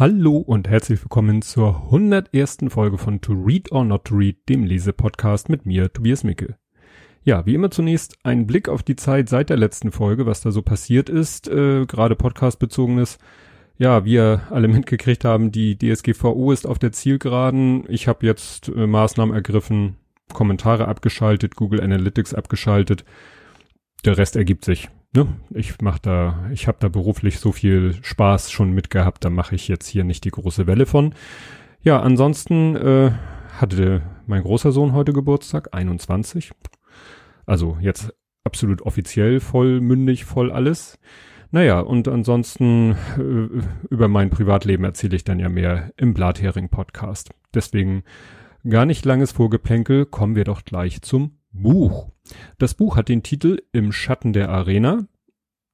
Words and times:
Hallo 0.00 0.38
und 0.38 0.66
herzlich 0.66 1.02
willkommen 1.02 1.42
zur 1.42 1.82
101. 1.84 2.60
Folge 2.68 2.96
von 2.96 3.20
To 3.20 3.34
Read 3.34 3.70
or 3.70 3.84
Not 3.84 4.06
to 4.06 4.14
Read, 4.14 4.48
dem 4.48 4.64
Lesepodcast 4.64 5.50
mit 5.50 5.66
mir, 5.66 5.92
Tobias 5.92 6.24
Micke. 6.24 6.56
Ja, 7.22 7.44
wie 7.44 7.52
immer 7.52 7.70
zunächst 7.70 8.16
ein 8.22 8.46
Blick 8.46 8.70
auf 8.70 8.82
die 8.82 8.96
Zeit 8.96 9.28
seit 9.28 9.50
der 9.50 9.58
letzten 9.58 9.92
Folge, 9.92 10.24
was 10.24 10.40
da 10.40 10.52
so 10.52 10.62
passiert 10.62 11.10
ist, 11.10 11.48
äh, 11.48 11.84
gerade 11.84 12.16
podcastbezogenes. 12.16 13.18
Ja, 13.76 14.06
wir 14.06 14.44
alle 14.48 14.68
mitgekriegt 14.68 15.26
haben, 15.26 15.52
die 15.52 15.76
DSGVO 15.76 16.50
ist 16.50 16.66
auf 16.66 16.78
der 16.78 16.92
Zielgeraden. 16.92 17.84
Ich 17.86 18.08
habe 18.08 18.24
jetzt 18.24 18.70
äh, 18.70 18.86
Maßnahmen 18.86 19.34
ergriffen, 19.34 19.96
Kommentare 20.32 20.88
abgeschaltet, 20.88 21.56
Google 21.56 21.82
Analytics 21.82 22.32
abgeschaltet. 22.32 23.04
Der 24.06 24.16
Rest 24.16 24.34
ergibt 24.34 24.64
sich 24.64 24.88
ne, 25.12 25.28
ich 25.50 25.80
mach 25.80 25.98
da, 25.98 26.48
ich 26.52 26.68
habe 26.68 26.78
da 26.80 26.88
beruflich 26.88 27.38
so 27.38 27.52
viel 27.52 27.94
Spaß 28.02 28.50
schon 28.50 28.72
mitgehabt, 28.72 29.24
da 29.24 29.30
mache 29.30 29.54
ich 29.54 29.68
jetzt 29.68 29.86
hier 29.86 30.04
nicht 30.04 30.24
die 30.24 30.30
große 30.30 30.66
Welle 30.66 30.86
von. 30.86 31.14
Ja, 31.82 32.00
ansonsten 32.00 32.76
äh, 32.76 33.12
hatte 33.58 34.02
mein 34.26 34.42
großer 34.42 34.72
Sohn 34.72 34.92
heute 34.92 35.12
Geburtstag, 35.12 35.70
21. 35.72 36.52
Also 37.46 37.78
jetzt 37.80 38.14
absolut 38.44 38.82
offiziell, 38.82 39.40
vollmündig, 39.40 40.24
voll 40.24 40.52
alles. 40.52 40.98
Naja, 41.50 41.80
und 41.80 42.06
ansonsten 42.06 42.96
äh, 43.18 43.62
über 43.90 44.08
mein 44.08 44.30
Privatleben 44.30 44.84
erzähle 44.84 45.16
ich 45.16 45.24
dann 45.24 45.40
ja 45.40 45.48
mehr 45.48 45.92
im 45.96 46.14
Blathering-Podcast. 46.14 47.30
Deswegen 47.54 48.04
gar 48.68 48.86
nicht 48.86 49.04
langes 49.04 49.32
Vorgeplänkel, 49.32 50.06
kommen 50.06 50.36
wir 50.36 50.44
doch 50.44 50.64
gleich 50.64 51.02
zum 51.02 51.39
Buch. 51.52 52.10
Das 52.58 52.74
Buch 52.74 52.96
hat 52.96 53.08
den 53.08 53.22
Titel 53.22 53.62
Im 53.72 53.92
Schatten 53.92 54.32
der 54.32 54.48
Arena, 54.50 55.06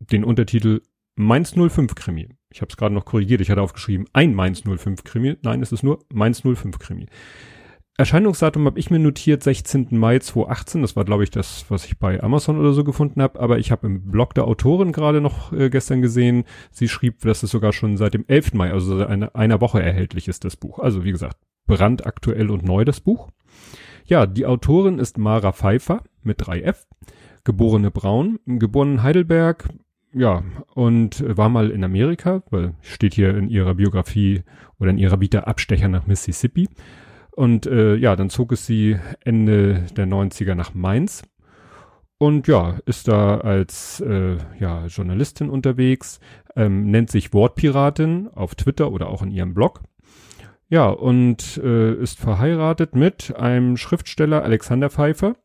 den 0.00 0.24
Untertitel 0.24 0.82
Mainz 1.16 1.54
05 1.54 1.94
Krimi. 1.94 2.28
Ich 2.50 2.60
habe 2.60 2.70
es 2.70 2.76
gerade 2.76 2.94
noch 2.94 3.04
korrigiert, 3.04 3.40
ich 3.40 3.50
hatte 3.50 3.62
aufgeschrieben 3.62 4.06
ein 4.12 4.34
Mainz 4.34 4.62
05 4.62 5.04
Krimi. 5.04 5.36
Nein, 5.42 5.62
es 5.62 5.72
ist 5.72 5.82
nur 5.82 6.00
Mainz 6.12 6.42
05 6.42 6.78
Krimi. 6.78 7.06
Erscheinungsdatum 7.98 8.66
habe 8.66 8.78
ich 8.78 8.90
mir 8.90 8.98
notiert 8.98 9.42
16. 9.42 9.88
Mai 9.92 10.18
2018. 10.18 10.82
Das 10.82 10.96
war, 10.96 11.06
glaube 11.06 11.24
ich, 11.24 11.30
das, 11.30 11.64
was 11.70 11.86
ich 11.86 11.98
bei 11.98 12.22
Amazon 12.22 12.58
oder 12.58 12.74
so 12.74 12.84
gefunden 12.84 13.22
habe. 13.22 13.40
Aber 13.40 13.58
ich 13.58 13.70
habe 13.70 13.86
im 13.86 14.10
Blog 14.10 14.34
der 14.34 14.44
Autorin 14.44 14.92
gerade 14.92 15.22
noch 15.22 15.50
äh, 15.52 15.70
gestern 15.70 16.02
gesehen. 16.02 16.44
Sie 16.70 16.88
schrieb, 16.88 17.20
dass 17.22 17.42
es 17.42 17.50
sogar 17.50 17.72
schon 17.72 17.96
seit 17.96 18.12
dem 18.12 18.26
11. 18.28 18.52
Mai, 18.52 18.70
also 18.70 19.06
eine, 19.06 19.34
einer 19.34 19.62
Woche 19.62 19.82
erhältlich 19.82 20.28
ist, 20.28 20.44
das 20.44 20.56
Buch. 20.56 20.78
Also 20.78 21.04
wie 21.04 21.12
gesagt, 21.12 21.38
brandaktuell 21.66 22.50
und 22.50 22.64
neu 22.64 22.84
das 22.84 23.00
Buch. 23.00 23.30
Ja, 24.06 24.26
die 24.26 24.46
Autorin 24.46 24.98
ist 24.98 25.18
Mara 25.18 25.52
Pfeiffer 25.52 26.02
mit 26.22 26.40
3F, 26.40 26.86
geborene 27.44 27.90
Braun, 27.90 28.38
geboren 28.46 28.92
in 28.92 29.02
Heidelberg, 29.02 29.68
ja, 30.12 30.44
und 30.74 31.24
war 31.36 31.48
mal 31.48 31.70
in 31.70 31.82
Amerika, 31.82 32.42
weil 32.50 32.74
steht 32.80 33.14
hier 33.14 33.36
in 33.36 33.48
ihrer 33.48 33.74
Biografie 33.74 34.44
oder 34.78 34.90
in 34.90 34.98
ihrer 34.98 35.20
Vita 35.20 35.40
Abstecher 35.40 35.88
nach 35.88 36.06
Mississippi. 36.06 36.68
Und 37.32 37.66
äh, 37.66 37.96
ja, 37.96 38.16
dann 38.16 38.30
zog 38.30 38.52
es 38.52 38.64
sie 38.64 38.96
Ende 39.24 39.84
der 39.96 40.06
90er 40.06 40.54
nach 40.54 40.72
Mainz 40.72 41.22
und 42.18 42.48
ja, 42.48 42.78
ist 42.86 43.08
da 43.08 43.38
als 43.38 44.00
äh, 44.00 44.38
ja, 44.58 44.86
Journalistin 44.86 45.50
unterwegs, 45.50 46.20
ähm, 46.54 46.90
nennt 46.90 47.10
sich 47.10 47.34
Wortpiratin 47.34 48.28
auf 48.28 48.54
Twitter 48.54 48.90
oder 48.90 49.08
auch 49.08 49.22
in 49.22 49.30
ihrem 49.30 49.52
Blog 49.52 49.82
ja, 50.68 50.88
und 50.88 51.58
äh, 51.62 51.94
ist 51.94 52.18
verheiratet 52.18 52.94
mit 52.94 53.34
einem 53.36 53.76
Schriftsteller 53.76 54.42
Alexander 54.42 54.90
Pfeiffer, 54.90 55.36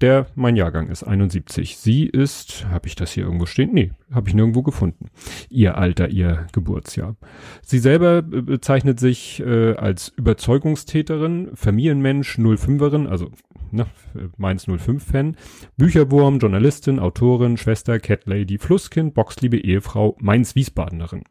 der 0.00 0.26
mein 0.36 0.54
Jahrgang 0.54 0.88
ist, 0.88 1.02
71. 1.02 1.76
Sie 1.76 2.06
ist, 2.06 2.66
habe 2.68 2.86
ich 2.86 2.94
das 2.94 3.10
hier 3.10 3.24
irgendwo 3.24 3.46
stehen? 3.46 3.72
Nee, 3.72 3.92
habe 4.12 4.28
ich 4.28 4.34
nirgendwo 4.34 4.62
gefunden. 4.62 5.06
Ihr 5.48 5.76
Alter, 5.76 6.08
ihr 6.08 6.46
Geburtsjahr. 6.52 7.16
Sie 7.62 7.80
selber 7.80 8.22
bezeichnet 8.22 9.00
sich 9.00 9.40
äh, 9.40 9.74
als 9.74 10.10
Überzeugungstäterin, 10.10 11.50
Familienmensch, 11.54 12.38
05erin, 12.38 13.08
also 13.08 13.32
ne, 13.72 13.86
Mainz 14.36 14.68
05-Fan, 14.68 15.36
Bücherwurm, 15.76 16.38
Journalistin, 16.38 17.00
Autorin, 17.00 17.56
Schwester, 17.56 17.98
Cat 17.98 18.26
Lady, 18.26 18.58
Flusskind, 18.58 19.14
Boxliebe, 19.14 19.58
Ehefrau, 19.58 20.16
Mainz-Wiesbadenerin. 20.20 21.24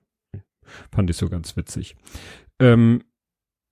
Fand 0.91 1.09
ich 1.09 1.15
so 1.15 1.29
ganz 1.29 1.55
witzig. 1.55 1.95
Ähm, 2.59 3.01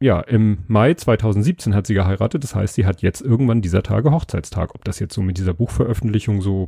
ja, 0.02 0.20
im 0.20 0.60
Mai 0.68 0.94
2017 0.94 1.74
hat 1.74 1.88
sie 1.88 1.94
geheiratet. 1.94 2.44
Das 2.44 2.56
heißt, 2.56 2.76
sie 2.76 2.86
hat 2.86 3.02
jetzt 3.02 3.22
irgendwann 3.22 3.62
dieser 3.62 3.84
Tage 3.84 4.12
Hochzeitstag. 4.12 4.76
Ob 4.76 4.84
das 4.84 5.00
jetzt 5.00 5.14
so 5.14 5.22
mit 5.22 5.38
dieser 5.38 5.54
Buchveröffentlichung 5.54 6.42
so 6.42 6.68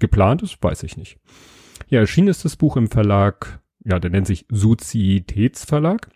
geplant 0.00 0.42
ist, 0.42 0.62
weiß 0.62 0.82
ich 0.82 0.96
nicht. 0.96 1.18
Ja, 1.88 2.00
erschienen 2.00 2.28
ist 2.28 2.44
das 2.44 2.56
Buch 2.56 2.76
im 2.76 2.88
Verlag, 2.88 3.60
ja, 3.84 3.98
der 3.98 4.10
nennt 4.10 4.26
sich 4.26 4.46
Sozietätsverlag. 4.50 6.08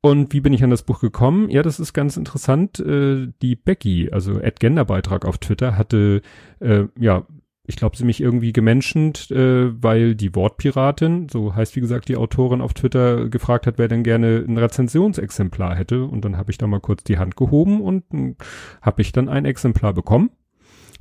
Und 0.00 0.32
wie 0.32 0.40
bin 0.40 0.52
ich 0.52 0.62
an 0.62 0.70
das 0.70 0.84
Buch 0.84 1.00
gekommen? 1.00 1.50
Ja, 1.50 1.62
das 1.62 1.80
ist 1.80 1.92
ganz 1.92 2.16
interessant. 2.16 2.78
Äh, 2.78 3.28
die 3.42 3.56
Becky, 3.56 4.10
also 4.12 4.38
Ed 4.38 4.60
Gender 4.60 4.84
Beitrag 4.84 5.24
auf 5.24 5.38
Twitter, 5.38 5.76
hatte 5.76 6.22
äh, 6.60 6.84
ja 6.98 7.26
ich 7.66 7.76
glaube, 7.76 7.96
sie 7.96 8.04
mich 8.04 8.20
irgendwie 8.20 8.52
gemenschent, 8.52 9.30
äh, 9.30 9.70
weil 9.82 10.14
die 10.14 10.34
Wortpiratin, 10.34 11.28
so 11.28 11.54
heißt 11.54 11.76
wie 11.76 11.80
gesagt 11.80 12.08
die 12.08 12.16
Autorin 12.16 12.60
auf 12.60 12.74
Twitter, 12.74 13.28
gefragt 13.28 13.66
hat, 13.66 13.78
wer 13.78 13.88
denn 13.88 14.02
gerne 14.02 14.44
ein 14.46 14.58
Rezensionsexemplar 14.58 15.74
hätte. 15.74 16.04
Und 16.04 16.24
dann 16.24 16.36
habe 16.36 16.50
ich 16.50 16.58
da 16.58 16.66
mal 16.66 16.80
kurz 16.80 17.04
die 17.04 17.18
Hand 17.18 17.36
gehoben 17.36 17.80
und 17.80 18.04
hm, 18.10 18.36
habe 18.82 19.02
ich 19.02 19.12
dann 19.12 19.28
ein 19.28 19.44
Exemplar 19.44 19.92
bekommen, 19.92 20.30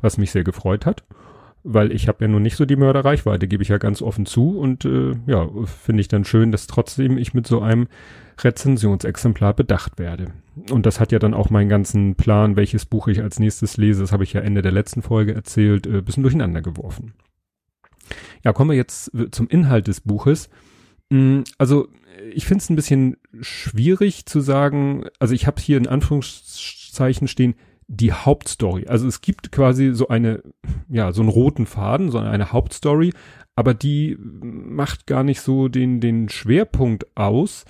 was 0.01 0.17
mich 0.17 0.31
sehr 0.31 0.43
gefreut 0.43 0.85
hat 0.85 1.03
weil 1.67 1.91
ich 1.91 2.07
habe 2.07 2.23
ja 2.23 2.27
nun 2.27 2.43
nicht 2.43 2.55
so 2.55 2.65
die 2.65 2.75
Mörderreichweite, 2.75 3.47
gebe 3.47 3.63
ich 3.63 3.69
ja 3.69 3.79
ganz 3.79 4.03
offen 4.03 4.27
zu 4.27 4.57
und 4.57 4.85
äh, 4.85 5.13
ja, 5.25 5.49
finde 5.65 6.01
ich 6.01 6.07
dann 6.07 6.23
schön, 6.23 6.51
dass 6.51 6.67
trotzdem 6.67 7.17
ich 7.17 7.33
mit 7.33 7.47
so 7.47 7.59
einem 7.59 7.87
Rezensionsexemplar 8.39 9.55
bedacht 9.55 9.97
werde. 9.97 10.27
Und 10.69 10.85
das 10.85 10.99
hat 10.99 11.11
ja 11.11 11.17
dann 11.17 11.33
auch 11.33 11.49
meinen 11.49 11.67
ganzen 11.67 12.15
Plan, 12.15 12.55
welches 12.55 12.85
Buch 12.85 13.07
ich 13.07 13.21
als 13.21 13.39
nächstes 13.39 13.77
lese, 13.77 14.01
das 14.01 14.11
habe 14.11 14.23
ich 14.23 14.33
ja 14.33 14.41
Ende 14.41 14.61
der 14.61 14.71
letzten 14.71 15.01
Folge 15.01 15.33
erzählt, 15.33 15.87
äh, 15.87 16.01
bisschen 16.01 16.23
durcheinander 16.23 16.61
geworfen. 16.61 17.13
Ja, 18.43 18.53
kommen 18.53 18.69
wir 18.69 18.77
jetzt 18.77 19.11
äh, 19.15 19.31
zum 19.31 19.47
Inhalt 19.47 19.87
des 19.87 20.01
Buches. 20.01 20.49
Mm, 21.09 21.41
also 21.57 21.87
ich 22.31 22.45
finde 22.45 22.61
es 22.61 22.69
ein 22.69 22.75
bisschen 22.75 23.17
schwierig 23.41 24.27
zu 24.27 24.39
sagen, 24.39 25.05
also 25.17 25.33
ich 25.33 25.47
habe 25.47 25.59
hier 25.59 25.77
in 25.77 25.87
Anführungszeichen 25.87 27.27
stehen, 27.27 27.55
die 27.87 28.13
Hauptstory. 28.13 28.87
Also 28.87 29.07
es 29.07 29.21
gibt 29.21 29.51
quasi 29.51 29.93
so 29.93 30.07
eine, 30.07 30.43
ja, 30.89 31.11
so 31.11 31.21
einen 31.21 31.29
roten 31.29 31.65
Faden, 31.65 32.11
so 32.11 32.19
eine 32.19 32.51
Hauptstory, 32.51 33.13
aber 33.55 33.73
die 33.73 34.17
macht 34.19 35.07
gar 35.07 35.23
nicht 35.23 35.41
so 35.41 35.67
den, 35.67 35.99
den 35.99 36.29
Schwerpunkt 36.29 37.05
aus, 37.15 37.65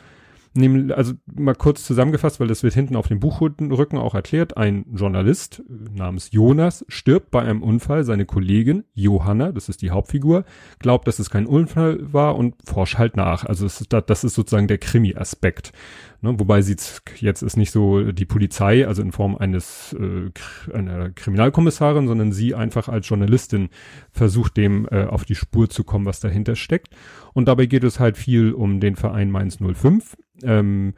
Nämlich, 0.57 0.95
also 0.95 1.13
mal 1.25 1.53
kurz 1.53 1.83
zusammengefasst, 1.83 2.39
weil 2.39 2.47
das 2.47 2.63
wird 2.63 2.73
hinten 2.73 2.95
auf 2.95 3.09
dem 3.09 3.19
Buchrücken 3.19 3.99
auch 3.99 4.15
erklärt. 4.15 4.55
Ein 4.55 4.85
Journalist 4.95 5.61
namens 5.67 6.31
Jonas 6.31 6.85
stirbt 6.87 7.29
bei 7.29 7.41
einem 7.41 7.61
Unfall. 7.61 8.05
Seine 8.05 8.25
Kollegin 8.25 8.85
Johanna, 8.93 9.51
das 9.51 9.67
ist 9.67 9.81
die 9.81 9.91
Hauptfigur, 9.91 10.45
glaubt, 10.79 11.09
dass 11.09 11.19
es 11.19 11.29
kein 11.29 11.45
Unfall 11.45 11.99
war 12.13 12.37
und 12.37 12.55
forscht 12.65 12.97
halt 12.97 13.17
nach. 13.17 13.43
Also 13.43 13.67
das 13.89 14.23
ist 14.23 14.33
sozusagen 14.33 14.69
der 14.69 14.77
Krimi-Aspekt. 14.77 15.73
Ne? 16.21 16.39
Wobei 16.39 16.61
sie 16.61 16.75
jetzt 17.17 17.43
ist 17.43 17.57
nicht 17.57 17.71
so 17.71 18.11
die 18.11 18.25
Polizei, 18.25 18.87
also 18.87 19.01
in 19.01 19.11
Form 19.11 19.35
eines 19.35 19.95
äh, 19.99 20.31
einer 20.73 21.11
Kriminalkommissarin, 21.11 22.07
sondern 22.07 22.31
sie 22.31 22.55
einfach 22.55 22.89
als 22.89 23.07
Journalistin 23.07 23.69
versucht, 24.11 24.57
dem 24.57 24.87
äh, 24.91 25.05
auf 25.05 25.25
die 25.25 25.35
Spur 25.35 25.69
zu 25.69 25.83
kommen, 25.83 26.05
was 26.05 26.19
dahinter 26.19 26.55
steckt. 26.55 26.89
Und 27.33 27.47
dabei 27.47 27.65
geht 27.65 27.83
es 27.83 27.99
halt 27.99 28.17
viel 28.17 28.53
um 28.53 28.79
den 28.79 28.95
Verein 28.95 29.31
Mainz 29.31 29.57
05 29.59 30.15
ähm, 30.43 30.93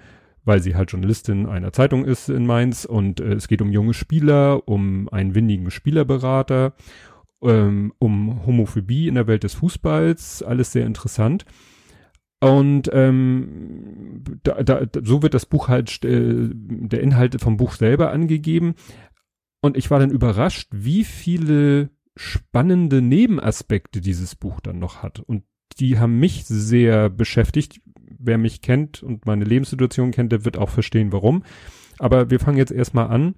weil 0.48 0.62
sie 0.62 0.76
halt 0.76 0.92
Journalistin 0.92 1.46
einer 1.46 1.74
Zeitung 1.74 2.06
ist 2.06 2.30
in 2.30 2.46
Mainz 2.46 2.86
und 2.86 3.20
äh, 3.20 3.34
es 3.34 3.50
geht 3.50 3.62
um 3.62 3.72
junge 3.72 3.94
Spieler, 3.94 4.68
um 4.68 5.10
einen 5.10 5.36
windigen 5.36 5.70
Spielerberater, 5.72 6.74
ähm, 7.42 7.94
um 8.00 8.46
Homophobie 8.46 9.10
in 9.10 9.16
der 9.16 9.28
Welt 9.28 9.44
des 9.44 9.56
Fußballs, 9.56 10.44
alles 10.44 10.72
sehr 10.72 10.86
interessant. 10.86 11.46
Und 12.40 12.90
ähm, 12.94 14.24
da, 14.44 14.62
da, 14.62 14.86
so 15.04 15.24
wird 15.24 15.34
das 15.34 15.46
Buch 15.46 15.70
halt, 15.70 16.04
äh, 16.06 16.50
der 16.52 17.02
Inhalt 17.02 17.42
vom 17.42 17.58
Buch 17.58 17.74
selber 17.74 18.12
angegeben. 18.12 18.76
Und 19.62 19.76
ich 19.76 19.90
war 19.90 20.00
dann 20.00 20.12
überrascht, 20.12 20.70
wie 20.72 21.04
viele 21.04 21.90
spannende 22.16 23.02
Nebenaspekte 23.02 24.02
dieses 24.02 24.36
Buch 24.36 24.60
dann 24.62 24.80
noch 24.80 25.02
hat. 25.02 25.20
Und 25.20 25.44
die 25.80 26.00
haben 26.00 26.20
mich 26.20 26.46
sehr 26.46 27.10
beschäftigt 27.10 27.82
wer 28.20 28.38
mich 28.38 28.62
kennt 28.62 29.04
und 29.04 29.26
meine 29.26 29.46
Lebenssituation 29.46 30.12
kennt, 30.12 30.32
der 30.32 30.46
wird 30.46 30.58
auch 30.58 30.70
verstehen, 30.70 31.12
warum. 31.12 31.44
Aber 32.00 32.30
wir 32.30 32.40
fangen 32.40 32.58
jetzt 32.58 32.72
erstmal 32.72 33.08
an, 33.08 33.36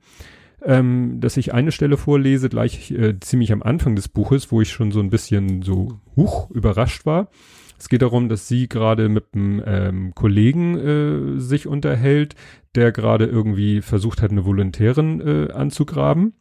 ähm, 0.63 1.19
dass 1.22 1.38
ich 1.38 1.54
eine 1.54 1.72
Stelle 1.72 1.98
vorlese, 1.98 2.50
gleich 2.50 2.92
äh, 2.92 3.19
ziemlich 3.19 3.51
am 3.51 3.63
Anfang 3.63 3.96
des 3.96 4.10
Buches, 4.10 4.51
wo 4.51 4.62
ich 4.62 4.72
schon 4.72 4.92
so 4.92 5.00
ein 5.00 5.10
bisschen 5.10 5.62
so 5.62 6.00
huch 6.16 6.50
überrascht 6.51 7.06
war. 7.06 7.30
Es 7.79 7.87
geht 7.87 8.01
darum, 8.01 8.27
dass 8.27 8.47
sie 8.47 8.67
gerade 8.67 9.07
mit 9.07 9.27
einem 9.33 9.63
ähm, 9.65 10.15
Kollegen 10.15 10.77
äh, 10.77 11.39
sich 11.39 11.65
unterhält, 11.65 12.35
der 12.75 12.91
gerade 12.91 13.25
irgendwie 13.25 13.81
versucht 13.81 14.21
hat, 14.21 14.31
eine 14.31 14.45
Volontärin 14.45 15.21
äh, 15.21 15.51
anzugraben. 15.53 16.33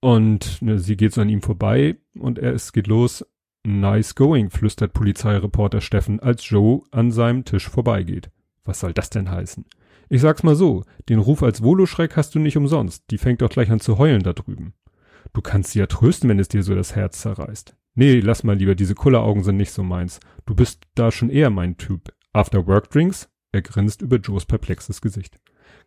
Und 0.00 0.60
ne, 0.62 0.78
sie 0.78 0.96
geht 0.96 1.12
so 1.12 1.22
an 1.22 1.28
ihm 1.28 1.42
vorbei 1.42 1.96
und 2.18 2.38
er 2.38 2.52
es 2.52 2.72
geht 2.72 2.86
los 2.86 3.24
Nice 3.66 4.14
going, 4.14 4.50
flüstert 4.50 4.94
Polizeireporter 4.94 5.80
Steffen, 5.80 6.20
als 6.20 6.48
Joe 6.48 6.82
an 6.90 7.10
seinem 7.10 7.44
Tisch 7.44 7.68
vorbeigeht. 7.68 8.30
Was 8.64 8.80
soll 8.80 8.94
das 8.94 9.10
denn 9.10 9.30
heißen? 9.30 9.66
Ich 10.08 10.22
sag's 10.22 10.42
mal 10.42 10.56
so, 10.56 10.84
den 11.08 11.18
Ruf 11.18 11.42
als 11.42 11.62
Voloschreck 11.62 12.16
hast 12.16 12.34
du 12.34 12.38
nicht 12.38 12.56
umsonst. 12.56 13.04
Die 13.10 13.18
fängt 13.18 13.42
doch 13.42 13.50
gleich 13.50 13.70
an 13.70 13.80
zu 13.80 13.98
heulen 13.98 14.22
da 14.22 14.32
drüben. 14.32 14.74
Du 15.32 15.40
kannst 15.40 15.72
sie 15.72 15.78
ja 15.78 15.86
trösten, 15.86 16.28
wenn 16.28 16.38
es 16.38 16.48
dir 16.48 16.62
so 16.62 16.74
das 16.74 16.96
Herz 16.96 17.20
zerreißt. 17.20 17.76
Nee, 17.94 18.20
lass 18.20 18.44
mal 18.44 18.56
lieber, 18.56 18.74
diese 18.74 18.94
Kulleraugen 18.94 19.42
sind 19.42 19.56
nicht 19.56 19.72
so 19.72 19.82
meins. 19.82 20.20
Du 20.46 20.54
bist 20.54 20.84
da 20.94 21.10
schon 21.10 21.30
eher 21.30 21.50
mein 21.50 21.76
Typ. 21.76 22.14
After 22.32 22.66
Work 22.66 22.90
Drinks? 22.90 23.28
Er 23.52 23.62
grinst 23.62 24.02
über 24.02 24.16
Joes 24.16 24.46
perplexes 24.46 25.00
Gesicht. 25.00 25.40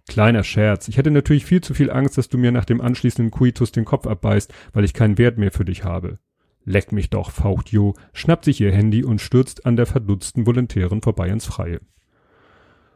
Kleiner 0.08 0.44
Scherz. 0.44 0.90
Ich 0.90 0.98
hätte 0.98 1.12
natürlich 1.12 1.46
viel 1.46 1.62
zu 1.62 1.74
viel 1.74 1.90
Angst, 1.90 2.18
dass 2.18 2.28
du 2.28 2.38
mir 2.38 2.52
nach 2.52 2.66
dem 2.66 2.82
anschließenden 2.82 3.32
Kuitus 3.32 3.72
den 3.72 3.86
Kopf 3.86 4.06
abbeißt, 4.06 4.54
weil 4.74 4.84
ich 4.84 4.94
keinen 4.94 5.18
Wert 5.18 5.38
mehr 5.38 5.52
für 5.52 5.64
dich 5.64 5.86
habe. 5.86 6.20
Leck 6.66 6.92
mich 6.92 7.10
doch, 7.10 7.32
faucht 7.32 7.70
Jo, 7.70 7.94
schnappt 8.14 8.46
sich 8.46 8.60
ihr 8.60 8.72
Handy 8.72 9.04
und 9.04 9.22
stürzt 9.22 9.66
an 9.66 9.76
der 9.76 9.86
verdutzten 9.86 10.46
Volontärin 10.46 11.02
vorbei 11.02 11.30
ins 11.30 11.46
Freie. 11.46 11.80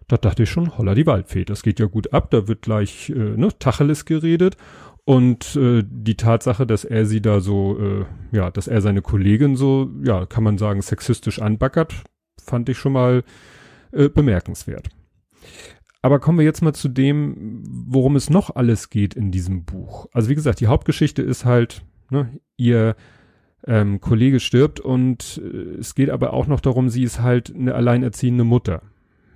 Da 0.08 0.18
dachte 0.18 0.44
ich 0.44 0.50
schon, 0.50 0.78
holla 0.78 0.96
die 0.96 1.06
Waldfee, 1.06 1.44
das 1.44 1.64
geht 1.64 1.80
ja 1.80 1.86
gut 1.86 2.14
ab, 2.14 2.32
da 2.32 2.48
wird 2.48 2.62
gleich 2.62 3.10
äh, 3.10 3.14
ne, 3.14 3.50
Tacheles 3.60 4.06
geredet 4.06 4.56
und 5.08 5.56
äh, 5.56 5.86
die 5.88 6.18
Tatsache, 6.18 6.68
dass 6.68 6.84
er 6.84 7.06
sie 7.06 7.22
da 7.22 7.40
so, 7.40 7.80
äh, 7.80 8.06
ja, 8.36 8.52
dass 8.52 8.68
er 8.68 8.82
seine 8.82 9.02
Kollegin 9.02 9.56
so, 9.56 9.90
ja, 10.04 10.26
kann 10.26 10.44
man 10.44 10.58
sagen, 10.58 10.82
sexistisch 10.82 11.42
anbackert, 11.42 12.04
fand 12.38 12.68
ich 12.68 12.78
schon 12.78 12.92
mal 12.92 13.24
äh, 13.94 14.10
bemerkenswert. 14.10 14.90
Aber 16.02 16.20
kommen 16.20 16.40
wir 16.40 16.46
jetzt 16.46 16.62
mal 16.62 16.74
zu 16.74 16.90
dem, 16.90 17.64
worum 17.88 18.18
es 18.18 18.30
noch 18.30 18.58
alles 18.58 18.90
geht 18.90 19.14
in 19.14 19.32
diesem 19.32 19.64
Buch. 19.64 20.08
Also 20.12 20.28
wie 20.28 20.36
gesagt, 20.36 20.60
die 20.60 20.68
Hauptgeschichte 20.68 21.22
ist 21.22 21.46
halt, 21.46 21.86
ne, 22.10 22.38
ihr 22.58 22.98
ähm, 23.66 24.02
Kollege 24.02 24.42
stirbt 24.42 24.82
und 24.82 25.42
äh, 25.42 25.80
es 25.80 25.96
geht 25.96 26.10
aber 26.10 26.34
auch 26.34 26.48
noch 26.48 26.60
darum, 26.60 26.90
sie 26.90 27.04
ist 27.04 27.22
halt 27.22 27.56
eine 27.56 27.76
alleinerziehende 27.76 28.44
Mutter 28.44 28.82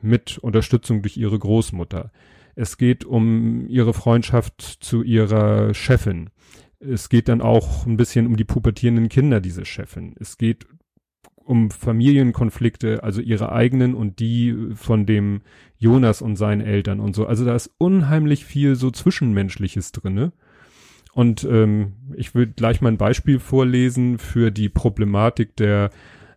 mit 0.01 0.37
Unterstützung 0.37 1.01
durch 1.01 1.15
ihre 1.15 1.39
Großmutter. 1.39 2.11
Es 2.55 2.77
geht 2.77 3.05
um 3.05 3.67
ihre 3.67 3.93
Freundschaft 3.93 4.61
zu 4.61 5.03
ihrer 5.03 5.73
Chefin. 5.73 6.29
Es 6.79 7.09
geht 7.09 7.27
dann 7.27 7.41
auch 7.41 7.85
ein 7.85 7.97
bisschen 7.97 8.27
um 8.27 8.35
die 8.35 8.43
pubertierenden 8.43 9.09
Kinder 9.09 9.39
dieser 9.39 9.65
Chefin. 9.65 10.15
Es 10.19 10.37
geht 10.37 10.65
um 11.43 11.71
Familienkonflikte, 11.71 13.03
also 13.03 13.21
ihre 13.21 13.51
eigenen 13.51 13.93
und 13.93 14.19
die 14.19 14.55
von 14.75 15.05
dem 15.05 15.41
Jonas 15.77 16.21
und 16.21 16.35
seinen 16.35 16.61
Eltern 16.61 16.99
und 16.99 17.15
so. 17.15 17.25
Also 17.25 17.45
da 17.45 17.55
ist 17.55 17.71
unheimlich 17.77 18.45
viel 18.45 18.75
so 18.75 18.91
Zwischenmenschliches 18.91 19.91
drinne. 19.91 20.31
Und 21.13 21.43
ähm, 21.43 21.93
ich 22.15 22.33
will 22.35 22.47
gleich 22.47 22.81
mal 22.81 22.89
ein 22.89 22.97
Beispiel 22.97 23.39
vorlesen 23.39 24.17
für 24.17 24.49
die 24.49 24.69
Problematik 24.69 25.55
der 25.57 25.89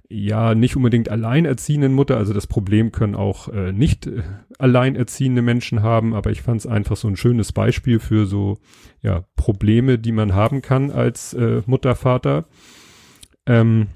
ja 0.09 0.55
nicht 0.55 0.77
unbedingt 0.77 1.09
alleinerziehenden 1.09 1.93
Mutter. 1.93 2.17
Also 2.17 2.33
das 2.33 2.47
Problem 2.47 2.93
können 2.93 3.15
auch 3.15 3.49
äh, 3.49 3.73
nicht 3.73 4.07
äh, 4.07 4.23
alleinerziehende 4.59 5.43
Menschen 5.43 5.83
haben, 5.83 6.15
aber 6.15 6.31
ich 6.31 6.43
fand 6.43 6.61
es 6.61 6.67
einfach 6.67 6.97
so 6.97 7.09
ein 7.09 7.17
schönes 7.17 7.53
Beispiel 7.53 7.99
für 7.99 8.27
so 8.27 8.59
ja 9.03 9.25
Probleme, 9.37 9.99
die 9.99 10.13
man 10.13 10.35
haben 10.35 10.63
kann 10.63 10.91
als 10.91 11.35
äh, 11.35 11.63
Mutter, 11.67 11.95
Vater. 11.95 12.47
Ähm, 13.47 13.89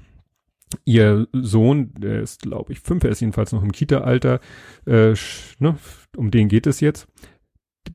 ihr 0.85 1.27
Sohn, 1.33 1.93
der 1.93 2.21
ist 2.21 2.41
glaube 2.41 2.73
ich 2.73 2.79
fünf, 2.79 3.03
er 3.03 3.11
ist 3.11 3.21
jedenfalls 3.21 3.51
noch 3.51 3.63
im 3.63 3.71
Kita-Alter, 3.71 4.39
äh, 4.85 5.13
ne, 5.59 5.77
um 6.17 6.31
den 6.31 6.47
geht 6.47 6.67
es 6.67 6.79
jetzt. 6.79 7.07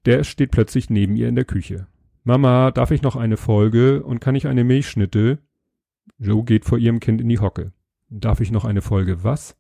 Der 0.07 0.25
steht 0.25 0.51
plötzlich 0.51 0.91
neben 0.91 1.17
ihr 1.17 1.29
in 1.29 1.37
der 1.37 1.45
Küche. 1.45 1.87
Mama, 2.25 2.71
darf 2.71 2.91
ich 2.91 3.03
noch 3.03 3.17
eine 3.17 3.37
Folge 3.37 4.03
und 4.03 4.21
kann 4.21 4.35
ich 4.35 4.47
eine 4.47 4.65
Milchschnitte? 4.65 5.39
Joe 6.19 6.43
geht 6.43 6.65
vor 6.65 6.79
ihrem 6.79 6.99
Kind 6.99 7.21
in 7.21 7.29
die 7.29 7.39
Hocke. 7.39 7.74
Darf 8.17 8.39
ich 8.39 8.53
noch 8.53 8.65
eine 8.65 8.81
Folge 8.81 9.25
was? 9.25 9.57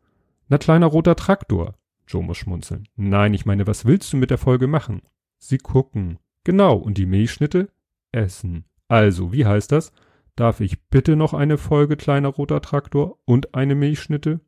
Na 0.48 0.58
kleiner 0.58 0.86
roter 0.86 1.16
Traktor. 1.16 1.74
Joe 2.06 2.22
muss 2.22 2.36
schmunzeln. 2.36 2.86
Nein, 2.94 3.34
ich 3.34 3.46
meine, 3.46 3.66
was 3.66 3.84
willst 3.84 4.12
du 4.12 4.16
mit 4.16 4.30
der 4.30 4.38
Folge 4.38 4.68
machen? 4.68 5.02
Sie 5.38 5.58
gucken. 5.58 6.20
Genau, 6.44 6.76
und 6.76 6.96
die 6.96 7.06
Milchschnitte? 7.06 7.68
Essen. 8.12 8.64
Also, 8.86 9.32
wie 9.32 9.44
heißt 9.44 9.72
das? 9.72 9.92
Darf 10.36 10.60
ich 10.60 10.84
bitte 10.84 11.16
noch 11.16 11.34
eine 11.34 11.58
Folge 11.58 11.96
kleiner 11.96 12.28
roter 12.28 12.62
Traktor 12.62 13.18
und 13.24 13.56
eine 13.56 13.74
Milchschnitte? 13.74 14.38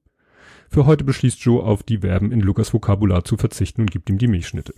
Für 0.68 0.86
heute 0.86 1.02
beschließt 1.02 1.40
Joe 1.40 1.64
auf 1.64 1.82
die 1.82 1.98
Verben 1.98 2.30
in 2.30 2.40
Lukas 2.40 2.72
Vokabular 2.72 3.24
zu 3.24 3.36
verzichten 3.36 3.80
und 3.80 3.90
gibt 3.90 4.08
ihm 4.08 4.18
die 4.18 4.28
Milchschnitte. 4.28 4.72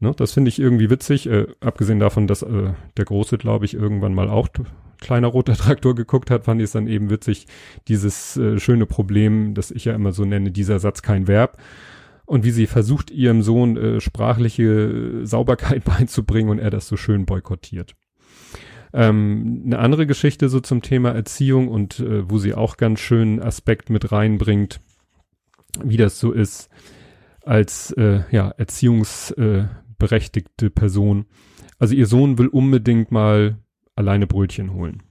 Ne, 0.00 0.12
das 0.16 0.32
finde 0.32 0.48
ich 0.48 0.60
irgendwie 0.60 0.90
witzig, 0.90 1.28
äh, 1.28 1.48
abgesehen 1.60 1.98
davon, 1.98 2.28
dass 2.28 2.42
äh, 2.42 2.72
der 2.96 3.04
Große, 3.04 3.36
glaube 3.36 3.64
ich, 3.64 3.74
irgendwann 3.74 4.14
mal 4.14 4.28
auch 4.28 4.48
kleiner 5.00 5.28
roter 5.28 5.54
Traktor 5.56 5.94
geguckt 5.94 6.30
hat, 6.30 6.44
fand 6.44 6.60
ich 6.60 6.66
es 6.66 6.72
dann 6.72 6.86
eben 6.86 7.10
witzig, 7.10 7.46
dieses 7.88 8.36
äh, 8.36 8.60
schöne 8.60 8.86
Problem, 8.86 9.54
das 9.54 9.70
ich 9.72 9.86
ja 9.86 9.94
immer 9.94 10.12
so 10.12 10.24
nenne, 10.24 10.52
dieser 10.52 10.78
Satz 10.78 11.02
kein 11.02 11.26
Verb. 11.26 11.58
Und 12.26 12.44
wie 12.44 12.50
sie 12.50 12.66
versucht, 12.66 13.10
ihrem 13.10 13.42
Sohn 13.42 13.76
äh, 13.76 14.00
sprachliche 14.00 15.26
Sauberkeit 15.26 15.84
beizubringen 15.98 16.50
und 16.50 16.58
er 16.58 16.70
das 16.70 16.86
so 16.86 16.96
schön 16.96 17.26
boykottiert. 17.26 17.96
Ähm, 18.92 19.62
eine 19.66 19.78
andere 19.80 20.06
Geschichte 20.06 20.48
so 20.48 20.60
zum 20.60 20.82
Thema 20.82 21.10
Erziehung 21.10 21.68
und 21.68 22.00
äh, 22.00 22.30
wo 22.30 22.38
sie 22.38 22.54
auch 22.54 22.76
ganz 22.76 23.00
schön 23.00 23.42
Aspekt 23.42 23.90
mit 23.90 24.12
reinbringt, 24.12 24.80
wie 25.82 25.96
das 25.96 26.20
so 26.20 26.32
ist 26.32 26.70
als 27.44 27.92
äh, 27.92 28.20
ja, 28.30 28.50
erziehungsberechtigte 29.98 30.70
Person. 30.70 31.26
Also 31.78 31.94
ihr 31.94 32.06
Sohn 32.06 32.38
will 32.38 32.48
unbedingt 32.48 33.10
mal 33.10 33.58
alleine 33.94 34.26
Brötchen 34.26 34.72
holen. 34.72 35.02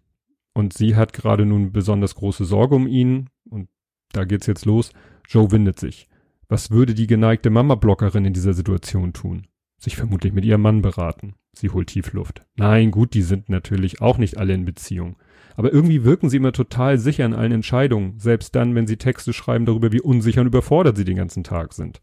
Und 0.54 0.74
sie 0.74 0.96
hat 0.96 1.14
gerade 1.14 1.46
nun 1.46 1.72
besonders 1.72 2.16
große 2.16 2.46
Sorge 2.46 2.76
um 2.76 2.88
ihn. 2.88 3.30
Und 3.50 3.70
da 4.12 4.24
geht's 4.26 4.48
jetzt 4.48 4.66
los. 4.66 4.92
Joe 5.28 5.52
windet 5.52 5.80
sich. 5.80 6.08
Was 6.50 6.72
würde 6.72 6.94
die 6.94 7.08
geneigte 7.08 7.50
Mama-Blockerin 7.50 8.26
in 8.26 8.34
dieser 8.34 8.54
Situation 8.54 9.14
tun? 9.14 9.48
Sich 9.78 9.96
vermutlich 9.96 10.34
mit 10.34 10.46
ihrem 10.46 10.62
Mann 10.62 10.82
beraten. 10.82 11.36
Sie 11.54 11.70
holt 11.70 11.90
Tiefluft. 11.90 12.46
Nein, 12.56 12.92
gut, 12.92 13.14
die 13.14 13.22
sind 13.22 13.50
natürlich 13.50 14.02
auch 14.02 14.18
nicht 14.18 14.38
alle 14.38 14.54
in 14.54 14.66
Beziehung. 14.66 15.18
Aber 15.56 15.74
irgendwie 15.74 16.04
wirken 16.04 16.30
sie 16.30 16.38
immer 16.38 16.54
total 16.54 16.98
sicher 16.98 17.26
in 17.26 17.34
allen 17.34 17.52
Entscheidungen, 17.52 18.20
selbst 18.20 18.56
dann, 18.56 18.76
wenn 18.76 18.88
sie 18.88 18.98
Texte 18.98 19.34
schreiben 19.34 19.66
darüber, 19.66 19.92
wie 19.92 20.02
unsicher 20.02 20.42
und 20.42 20.48
überfordert 20.48 20.98
sie 20.98 21.06
den 21.06 21.18
ganzen 21.18 21.44
Tag 21.44 21.74
sind. 21.74 22.00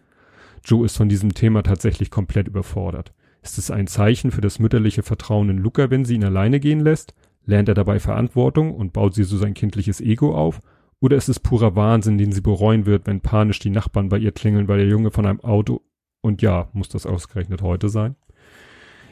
Joe 0.64 0.84
ist 0.84 0.96
von 0.96 1.08
diesem 1.08 1.34
Thema 1.34 1.62
tatsächlich 1.62 2.10
komplett 2.10 2.48
überfordert. 2.48 3.12
Ist 3.42 3.58
es 3.58 3.70
ein 3.70 3.86
Zeichen 3.86 4.30
für 4.30 4.40
das 4.40 4.58
mütterliche 4.58 5.02
Vertrauen 5.02 5.50
in 5.50 5.58
Luca, 5.58 5.90
wenn 5.90 6.04
sie 6.04 6.14
ihn 6.14 6.24
alleine 6.24 6.60
gehen 6.60 6.80
lässt? 6.80 7.14
Lernt 7.44 7.68
er 7.68 7.74
dabei 7.74 8.00
Verantwortung 8.00 8.74
und 8.74 8.94
baut 8.94 9.14
sie 9.14 9.24
so 9.24 9.36
sein 9.36 9.52
kindliches 9.52 10.00
Ego 10.00 10.34
auf? 10.34 10.60
Oder 11.00 11.18
ist 11.18 11.28
es 11.28 11.40
purer 11.40 11.76
Wahnsinn, 11.76 12.16
den 12.16 12.32
sie 12.32 12.40
bereuen 12.40 12.86
wird, 12.86 13.06
wenn 13.06 13.20
panisch 13.20 13.58
die 13.58 13.68
Nachbarn 13.68 14.08
bei 14.08 14.16
ihr 14.16 14.32
klingeln, 14.32 14.68
weil 14.68 14.78
der 14.78 14.88
Junge 14.88 15.10
von 15.10 15.26
einem 15.26 15.40
Auto 15.40 15.82
und 16.22 16.40
ja, 16.40 16.70
muss 16.72 16.88
das 16.88 17.04
ausgerechnet 17.04 17.60
heute 17.60 17.90
sein? 17.90 18.16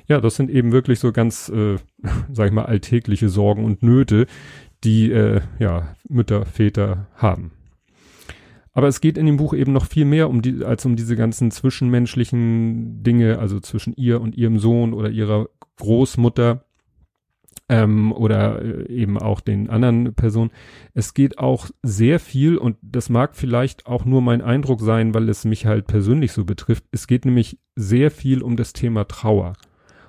Ja, 0.09 0.21
das 0.21 0.37
sind 0.37 0.50
eben 0.50 0.73
wirklich 0.73 0.99
so 0.99 1.12
ganz, 1.12 1.50
äh, 1.50 1.76
sag 2.32 2.47
ich 2.47 2.52
mal, 2.52 2.64
alltägliche 2.64 3.28
Sorgen 3.28 3.66
und 3.66 3.82
Nöte, 3.82 4.26
die 4.85 5.12
äh, 5.12 5.42
ja 5.59 5.94
Mütter, 6.09 6.47
Väter 6.47 7.09
haben. 7.14 7.52
Aber 8.72 8.88
es 8.88 9.00
geht 9.00 9.18
in 9.18 9.26
dem 9.26 9.36
Buch 9.36 9.52
eben 9.54 9.72
noch 9.72 9.86
viel 9.86 10.04
mehr 10.04 10.30
um 10.30 10.40
die, 10.40 10.64
als 10.64 10.84
um 10.86 10.96
diese 10.96 11.16
ganzen 11.16 11.50
zwischenmenschlichen 11.50 13.02
Dinge, 13.02 13.38
also 13.38 13.60
zwischen 13.60 13.94
ihr 13.94 14.20
und 14.20 14.36
ihrem 14.36 14.58
Sohn 14.58 14.94
oder 14.94 15.10
ihrer 15.10 15.48
Großmutter 15.76 16.64
ähm, 17.68 18.12
oder 18.12 18.62
äh, 18.62 18.88
eben 18.88 19.18
auch 19.18 19.40
den 19.40 19.68
anderen 19.68 20.14
Personen. 20.14 20.50
Es 20.94 21.14
geht 21.14 21.38
auch 21.38 21.70
sehr 21.82 22.18
viel 22.18 22.56
und 22.56 22.76
das 22.82 23.08
mag 23.08 23.36
vielleicht 23.36 23.86
auch 23.86 24.04
nur 24.04 24.22
mein 24.22 24.42
Eindruck 24.42 24.80
sein, 24.80 25.14
weil 25.14 25.28
es 25.28 25.44
mich 25.44 25.66
halt 25.66 25.86
persönlich 25.86 26.32
so 26.32 26.44
betrifft. 26.44 26.84
Es 26.92 27.06
geht 27.06 27.24
nämlich 27.24 27.58
sehr 27.76 28.10
viel 28.10 28.42
um 28.42 28.56
das 28.56 28.72
Thema 28.72 29.04
Trauer. 29.06 29.54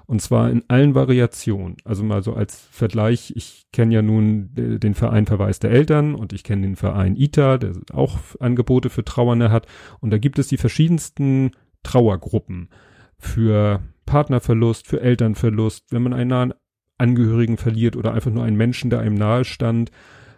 Und 0.06 0.22
zwar 0.22 0.50
in 0.50 0.64
allen 0.68 0.96
Variationen. 0.96 1.78
Also 1.86 2.04
mal 2.04 2.24
so 2.24 2.34
als 2.34 2.60
Vergleich, 2.72 3.34
ich 3.36 3.68
kenne 3.72 3.94
ja 3.94 4.02
nun 4.02 4.50
den 4.54 4.94
Verein 4.94 5.26
Verweis 5.26 5.60
der 5.60 5.72
Eltern 5.72 6.16
und 6.16 6.34
ich 6.34 6.44
kenne 6.44 6.64
den 6.64 6.76
Verein 6.76 7.16
ITA, 7.16 7.58
der 7.58 7.74
auch 7.94 8.18
Angebote 8.40 8.90
für 8.90 9.06
Trauernde 9.06 9.52
hat. 9.52 9.68
Und 10.00 10.12
da 10.12 10.18
gibt 10.18 10.40
es 10.40 10.48
die 10.48 10.58
verschiedensten 10.58 11.52
Trauergruppen 11.84 12.70
für 13.18 13.82
Partnerverlust, 14.06 14.88
für 14.88 15.02
Elternverlust, 15.02 15.86
wenn 15.92 16.04
man 16.04 16.14
einen 16.14 16.30
nahen 16.30 16.54
Angehörigen 16.98 17.58
verliert 17.58 17.96
oder 17.96 18.14
einfach 18.14 18.32
nur 18.32 18.44
einen 18.44 18.58
Menschen, 18.58 18.90
der 18.90 19.00
einem 19.00 19.16
nahe 19.16 19.46
stand. 19.46 19.92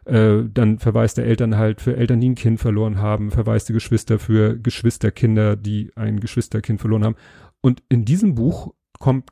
Äh, 0.05 0.43
dann 0.53 0.77
verweist 0.77 1.17
der 1.17 1.25
Eltern 1.25 1.57
halt 1.57 1.81
für 1.81 1.97
Eltern, 1.97 2.21
die 2.21 2.29
ein 2.29 2.35
Kind 2.35 2.59
verloren 2.59 2.99
haben, 2.99 3.31
verweist 3.31 3.69
die 3.69 3.73
Geschwister 3.73 4.19
für 4.19 4.57
Geschwisterkinder, 4.57 5.55
die 5.55 5.91
ein 5.95 6.19
Geschwisterkind 6.19 6.79
verloren 6.79 7.03
haben. 7.03 7.15
Und 7.61 7.81
in 7.89 8.05
diesem 8.05 8.35
Buch 8.35 8.73
kommt 8.99 9.31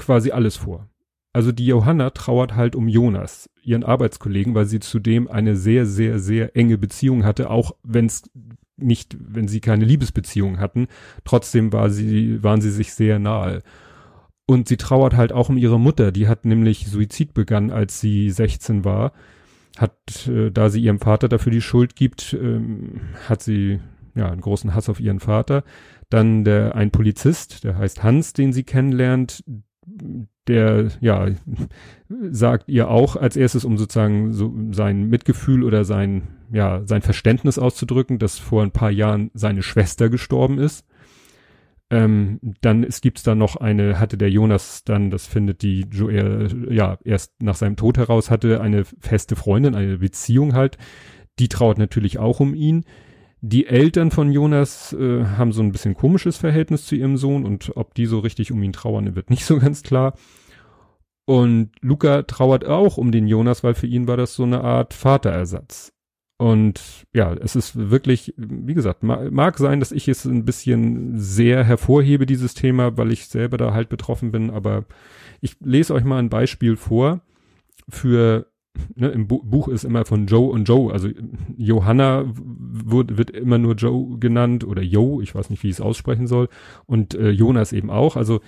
quasi 0.00 0.32
alles 0.32 0.56
vor. 0.56 0.88
Also 1.32 1.52
die 1.52 1.66
Johanna 1.66 2.10
trauert 2.10 2.56
halt 2.56 2.74
um 2.74 2.88
Jonas, 2.88 3.48
ihren 3.62 3.84
Arbeitskollegen, 3.84 4.54
weil 4.54 4.66
sie 4.66 4.80
zudem 4.80 5.28
eine 5.28 5.54
sehr, 5.54 5.86
sehr, 5.86 6.18
sehr 6.18 6.56
enge 6.56 6.76
Beziehung 6.76 7.24
hatte, 7.24 7.50
auch 7.50 7.72
wenn 7.84 8.06
es 8.06 8.28
nicht, 8.76 9.16
wenn 9.20 9.46
sie 9.46 9.60
keine 9.60 9.84
Liebesbeziehung 9.84 10.58
hatten. 10.58 10.88
Trotzdem 11.24 11.72
war 11.72 11.90
sie, 11.90 12.42
waren 12.42 12.60
sie 12.60 12.70
sich 12.70 12.94
sehr 12.94 13.18
nahe. 13.18 13.62
Und 14.46 14.66
sie 14.66 14.76
trauert 14.76 15.14
halt 15.16 15.32
auch 15.32 15.48
um 15.48 15.56
ihre 15.56 15.78
Mutter, 15.78 16.10
die 16.10 16.26
hat 16.26 16.44
nämlich 16.44 16.88
Suizid 16.88 17.34
begangen, 17.34 17.70
als 17.70 18.00
sie 18.00 18.30
16 18.30 18.84
war. 18.84 19.12
hat, 19.78 20.26
äh, 20.26 20.50
da 20.50 20.68
sie 20.68 20.80
ihrem 20.82 20.98
Vater 20.98 21.28
dafür 21.28 21.52
die 21.52 21.60
Schuld 21.60 21.94
gibt, 21.94 22.36
ähm, 22.38 23.00
hat 23.28 23.40
sie 23.40 23.78
ja 24.16 24.28
einen 24.28 24.40
großen 24.40 24.74
Hass 24.74 24.88
auf 24.88 24.98
ihren 24.98 25.20
Vater. 25.20 25.62
Dann 26.10 26.44
der 26.44 26.74
ein 26.74 26.90
Polizist, 26.90 27.62
der 27.62 27.78
heißt 27.78 28.02
Hans, 28.02 28.32
den 28.32 28.52
sie 28.52 28.64
kennenlernt, 28.64 29.44
der 30.46 30.88
ja 31.00 31.28
sagt 32.30 32.68
ihr 32.68 32.88
auch 32.88 33.16
als 33.16 33.36
erstes, 33.36 33.64
um 33.64 33.78
sozusagen 33.78 34.32
so 34.32 34.52
sein 34.72 35.08
Mitgefühl 35.08 35.62
oder 35.62 35.84
sein 35.84 36.28
ja 36.52 36.82
sein 36.86 37.02
Verständnis 37.02 37.58
auszudrücken, 37.58 38.18
dass 38.18 38.38
vor 38.38 38.62
ein 38.62 38.72
paar 38.72 38.90
Jahren 38.90 39.30
seine 39.34 39.62
Schwester 39.62 40.08
gestorben 40.08 40.58
ist. 40.58 40.84
Ähm, 41.92 42.38
dann 42.60 42.84
es 42.84 43.00
gibt's 43.00 43.24
da 43.24 43.34
noch 43.34 43.56
eine, 43.56 43.98
hatte 43.98 44.16
der 44.16 44.30
Jonas 44.30 44.84
dann, 44.84 45.10
das 45.10 45.26
findet 45.26 45.62
die 45.62 45.86
Joel, 45.90 46.68
ja, 46.70 46.98
erst 47.04 47.42
nach 47.42 47.56
seinem 47.56 47.74
Tod 47.76 47.98
heraus, 47.98 48.30
hatte 48.30 48.60
eine 48.60 48.84
feste 48.84 49.34
Freundin, 49.34 49.74
eine 49.74 49.98
Beziehung 49.98 50.54
halt. 50.54 50.78
Die 51.40 51.48
trauert 51.48 51.78
natürlich 51.78 52.18
auch 52.18 52.38
um 52.38 52.54
ihn. 52.54 52.84
Die 53.42 53.66
Eltern 53.66 54.10
von 54.10 54.32
Jonas 54.32 54.92
äh, 54.92 55.24
haben 55.24 55.52
so 55.52 55.62
ein 55.62 55.72
bisschen 55.72 55.94
komisches 55.94 56.36
Verhältnis 56.36 56.86
zu 56.86 56.94
ihrem 56.94 57.16
Sohn 57.16 57.44
und 57.44 57.76
ob 57.76 57.94
die 57.94 58.06
so 58.06 58.18
richtig 58.18 58.52
um 58.52 58.62
ihn 58.62 58.72
trauern, 58.72 59.16
wird 59.16 59.30
nicht 59.30 59.44
so 59.46 59.58
ganz 59.58 59.82
klar. 59.82 60.14
Und 61.24 61.70
Luca 61.80 62.22
trauert 62.22 62.64
auch 62.66 62.96
um 62.96 63.12
den 63.12 63.28
Jonas, 63.28 63.62
weil 63.62 63.74
für 63.74 63.86
ihn 63.86 64.08
war 64.08 64.16
das 64.16 64.34
so 64.34 64.42
eine 64.42 64.62
Art 64.62 64.94
Vaterersatz. 64.94 65.92
Und 66.38 67.06
ja, 67.12 67.34
es 67.34 67.54
ist 67.54 67.90
wirklich, 67.90 68.32
wie 68.36 68.72
gesagt, 68.72 69.02
mag 69.02 69.58
sein, 69.58 69.78
dass 69.78 69.92
ich 69.92 70.08
es 70.08 70.24
ein 70.24 70.46
bisschen 70.46 71.18
sehr 71.18 71.64
hervorhebe, 71.64 72.24
dieses 72.24 72.54
Thema, 72.54 72.96
weil 72.96 73.12
ich 73.12 73.26
selber 73.26 73.58
da 73.58 73.74
halt 73.74 73.90
betroffen 73.90 74.32
bin, 74.32 74.50
aber 74.50 74.86
ich 75.42 75.56
lese 75.60 75.92
euch 75.92 76.02
mal 76.02 76.18
ein 76.18 76.30
Beispiel 76.30 76.76
vor 76.76 77.20
für, 77.90 78.49
ne, 78.94 79.08
im 79.08 79.26
Bu 79.26 79.42
Buch 79.42 79.68
ist 79.68 79.84
immer 79.84 80.04
von 80.04 80.26
Joe 80.26 80.50
und 80.50 80.68
Joe, 80.68 80.92
also 80.92 81.08
Johanna 81.56 82.24
wird, 82.34 83.16
wird 83.18 83.30
immer 83.30 83.58
nur 83.58 83.74
Joe 83.74 84.18
genannt 84.18 84.64
oder 84.64 84.82
Joe, 84.82 85.22
ich 85.22 85.34
weiß 85.34 85.50
nicht, 85.50 85.62
wie 85.62 85.68
ich 85.68 85.76
es 85.76 85.80
aussprechen 85.80 86.26
soll, 86.26 86.48
und 86.86 87.14
äh, 87.14 87.30
Jonas 87.30 87.72
eben 87.72 87.90
auch, 87.90 88.16
also 88.16 88.40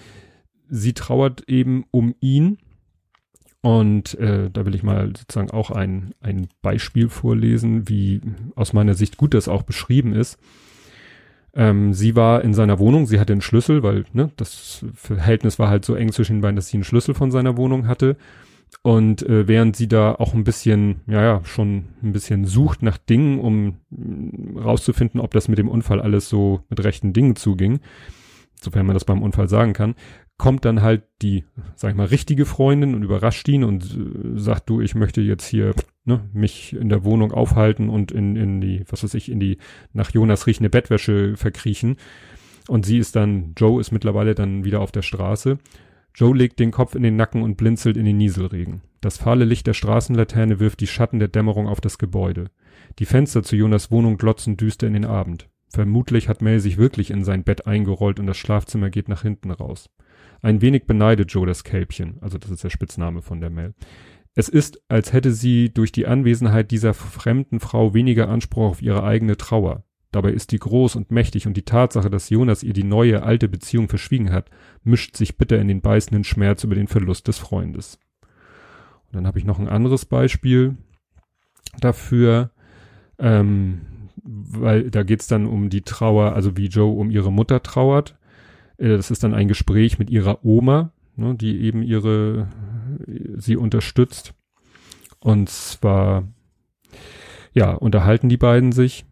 sie 0.69 0.95
trauert 0.95 1.49
eben 1.49 1.85
um 1.91 2.15
ihn. 2.21 2.59
Und 3.65 4.19
äh, 4.19 4.51
da 4.51 4.67
will 4.67 4.75
ich 4.75 4.83
mal 4.83 5.13
sozusagen 5.17 5.53
auch 5.53 5.71
ein, 5.71 6.15
ein 6.21 6.49
Beispiel 6.63 7.09
vorlesen, 7.09 7.89
wie 7.89 8.21
aus 8.57 8.73
meiner 8.73 8.95
Sicht 8.95 9.17
gut 9.17 9.35
das 9.35 9.47
auch 9.47 9.63
beschrieben 9.63 10.15
ist. 10.15 10.37
Ähm, 11.55 11.93
sie 11.93 12.17
war 12.17 12.43
in 12.43 12.55
seiner 12.55 12.81
Wohnung, 12.81 13.07
sie 13.07 13.21
hatte 13.21 13.33
einen 13.33 13.41
Schlüssel, 13.41 13.85
weil 13.85 14.05
ne, 14.13 14.33
das 14.37 14.85
Verhältnis 14.95 15.61
war 15.61 15.69
halt 15.69 15.85
so 15.85 15.95
eng 15.95 16.11
zwischen 16.11 16.37
den 16.37 16.41
beiden, 16.41 16.57
dass 16.57 16.69
sie 16.69 16.79
einen 16.79 16.85
Schlüssel 16.85 17.15
von 17.15 17.31
seiner 17.31 17.57
Wohnung 17.57 17.87
hatte. 17.87 18.17
Und 18.81 19.23
äh, 19.23 19.47
während 19.47 19.77
sie 19.77 19.87
da 19.87 20.15
auch 20.15 20.35
ein 20.35 20.45
bisschen, 20.45 21.03
ja, 21.07 21.23
ja, 21.23 21.45
schon 21.45 21.85
ein 22.03 22.13
bisschen 22.13 22.47
sucht 22.47 22.83
nach 22.83 22.99
Dingen, 22.99 23.39
um 23.39 23.77
mh, 23.91 24.61
rauszufinden, 24.61 25.21
ob 25.21 25.33
das 25.33 25.49
mit 25.49 25.59
dem 25.59 25.69
Unfall 25.69 26.01
alles 26.01 26.29
so 26.29 26.63
mit 26.69 26.83
rechten 26.83 27.13
Dingen 27.13 27.37
zuging, 27.37 27.81
sofern 28.61 28.87
man 28.87 28.95
das 28.95 29.05
beim 29.05 29.23
Unfall 29.23 29.49
sagen 29.49 29.73
kann, 29.73 29.95
kommt 30.37 30.65
dann 30.65 30.83
halt 30.83 31.05
die, 31.21 31.45
sag 31.77 31.91
ich 31.91 31.97
mal, 31.97 32.07
richtige 32.07 32.47
Freundin 32.47 32.97
und 32.97 33.05
überrascht 33.05 33.47
ihn 33.49 33.63
und 33.63 33.85
äh, 33.85 34.39
sagt, 34.39 34.69
du, 34.69 34.81
ich 34.81 34.97
möchte 34.97 35.21
jetzt 35.21 35.47
hier 35.47 35.75
ne, 36.05 36.29
mich 36.33 36.73
in 36.73 36.89
der 36.89 37.05
Wohnung 37.05 37.31
aufhalten 37.31 37.89
und 37.89 38.11
in, 38.11 38.35
in 38.35 38.61
die, 38.61 38.85
was 38.89 39.05
weiß 39.05 39.15
ich, 39.15 39.31
in 39.31 39.39
die 39.39 39.59
nach 39.93 40.11
Jonas 40.11 40.49
riechende 40.49 40.71
Bettwäsche 40.71 41.37
verkriechen. 41.37 41.97
Und 42.69 42.87
sie 42.87 42.99
ist 42.99 43.15
dann, 43.15 43.53
Joe 43.57 43.81
ist 43.81 43.93
mittlerweile 43.93 44.35
dann 44.35 44.65
wieder 44.65 44.81
auf 44.81 44.91
der 44.93 45.03
Straße. 45.03 45.59
Joe 46.15 46.37
legt 46.37 46.59
den 46.59 46.71
Kopf 46.71 46.95
in 46.95 47.03
den 47.03 47.17
Nacken 47.17 47.43
und 47.43 47.57
blinzelt 47.57 47.97
in 47.97 48.05
den 48.05 48.19
Nieselregen. 48.19 48.83
Das 49.01 49.17
fahle 49.17 49.45
Licht 49.45 49.67
der 49.67 49.75
Straßenlaterne 49.75 50.61
wirft 50.61 50.81
die 50.81 50.87
Schatten 50.87 51.19
der 51.19 51.29
Dämmerung 51.29 51.67
auf 51.67 51.81
das 51.81 51.99
Gebäude. 51.99 52.51
Die 52.99 53.07
Fenster 53.07 53.43
zu 53.43 53.57
Jonas 53.57 53.91
Wohnung 53.91 54.19
glotzen 54.19 54.57
düster 54.57 54.87
in 54.87 54.93
den 54.93 55.05
Abend. 55.05 55.49
Vermutlich 55.69 56.29
hat 56.29 56.43
Mel 56.43 56.61
sich 56.61 56.77
wirklich 56.77 57.11
in 57.11 57.25
sein 57.25 57.45
Bett 57.45 57.67
eingerollt 57.67 58.21
und 58.21 58.27
das 58.27 58.37
Schlafzimmer 58.37 58.91
geht 58.91 59.09
nach 59.09 59.23
hinten 59.23 59.51
raus. 59.51 59.91
Ein 60.43 60.61
wenig 60.61 60.87
beneidet 60.87 61.33
Joe 61.33 61.47
das 61.47 61.65
Kälbchen, 61.65 62.19
also 62.21 62.37
das 62.37 62.51
ist 62.51 62.63
der 62.63 62.71
Spitzname 62.71 63.23
von 63.23 63.41
der 63.41 63.51
Mel. 63.51 63.75
Es 64.35 64.49
ist, 64.49 64.83
als 64.89 65.13
hätte 65.13 65.33
sie 65.33 65.73
durch 65.73 65.93
die 65.93 66.07
Anwesenheit 66.07 66.71
dieser 66.71 66.95
fremden 66.95 67.61
Frau 67.61 67.95
weniger 67.95 68.29
Anspruch 68.29 68.65
auf 68.65 68.83
ihre 68.83 69.03
eigene 69.03 69.37
Trauer. 69.37 69.85
Dabei 70.13 70.31
ist 70.31 70.53
die 70.53 70.59
groß 70.59 70.95
und 70.97 71.11
mächtig 71.11 71.47
und 71.47 71.57
die 71.57 71.65
Tatsache, 71.65 72.11
dass 72.11 72.29
Jonas 72.29 72.63
ihr 72.63 72.75
die 72.75 72.85
neue, 72.85 73.23
alte 73.23 73.49
Beziehung 73.49 73.89
verschwiegen 73.89 74.31
hat, 74.31 74.51
mischt 74.85 75.17
sich 75.17 75.39
bitter 75.39 75.59
in 75.59 75.69
den 75.69 75.81
beißenden 75.81 76.23
Schmerz 76.23 76.63
über 76.65 76.75
den 76.75 76.87
Verlust 76.87 77.29
des 77.29 77.39
Freundes. 77.39 77.99
Und 79.07 79.17
dann 79.17 79.27
habe 79.27 79.39
ich 79.39 79.47
noch 79.47 79.59
ein 79.59 79.69
anderes 79.69 80.05
Beispiel 80.05 80.77
dafür, 81.81 82.51
ähm, 83.19 83.81
weil 84.23 84.91
da 84.91 85.03
geht's 85.03 85.29
dann 85.29 85.47
um 85.47 85.71
die 85.71 85.83
Trauer, 85.83 86.35
also 86.35 86.59
wie 86.59 86.67
Joe 86.67 86.95
um 86.99 87.11
ihre 87.11 87.33
Mutter 87.33 87.63
trauert. 87.63 88.19
Äh, 88.77 88.89
das 88.89 89.11
ist 89.11 89.25
dann 89.25 89.33
ein 89.33 89.49
Gespräch 89.49 89.99
mit 89.99 90.11
ihrer 90.11 90.45
Oma, 90.45 90.93
ne, 91.17 91.35
die 91.35 91.63
eben 91.63 91.83
ihre, 91.83 92.49
sie 93.37 93.57
unterstützt. 93.57 94.35
Und 95.21 95.49
zwar, 95.49 96.29
ja, 97.55 97.73
unterhalten 97.73 98.29
die 98.29 98.37
beiden 98.37 98.73
sich. 98.73 99.07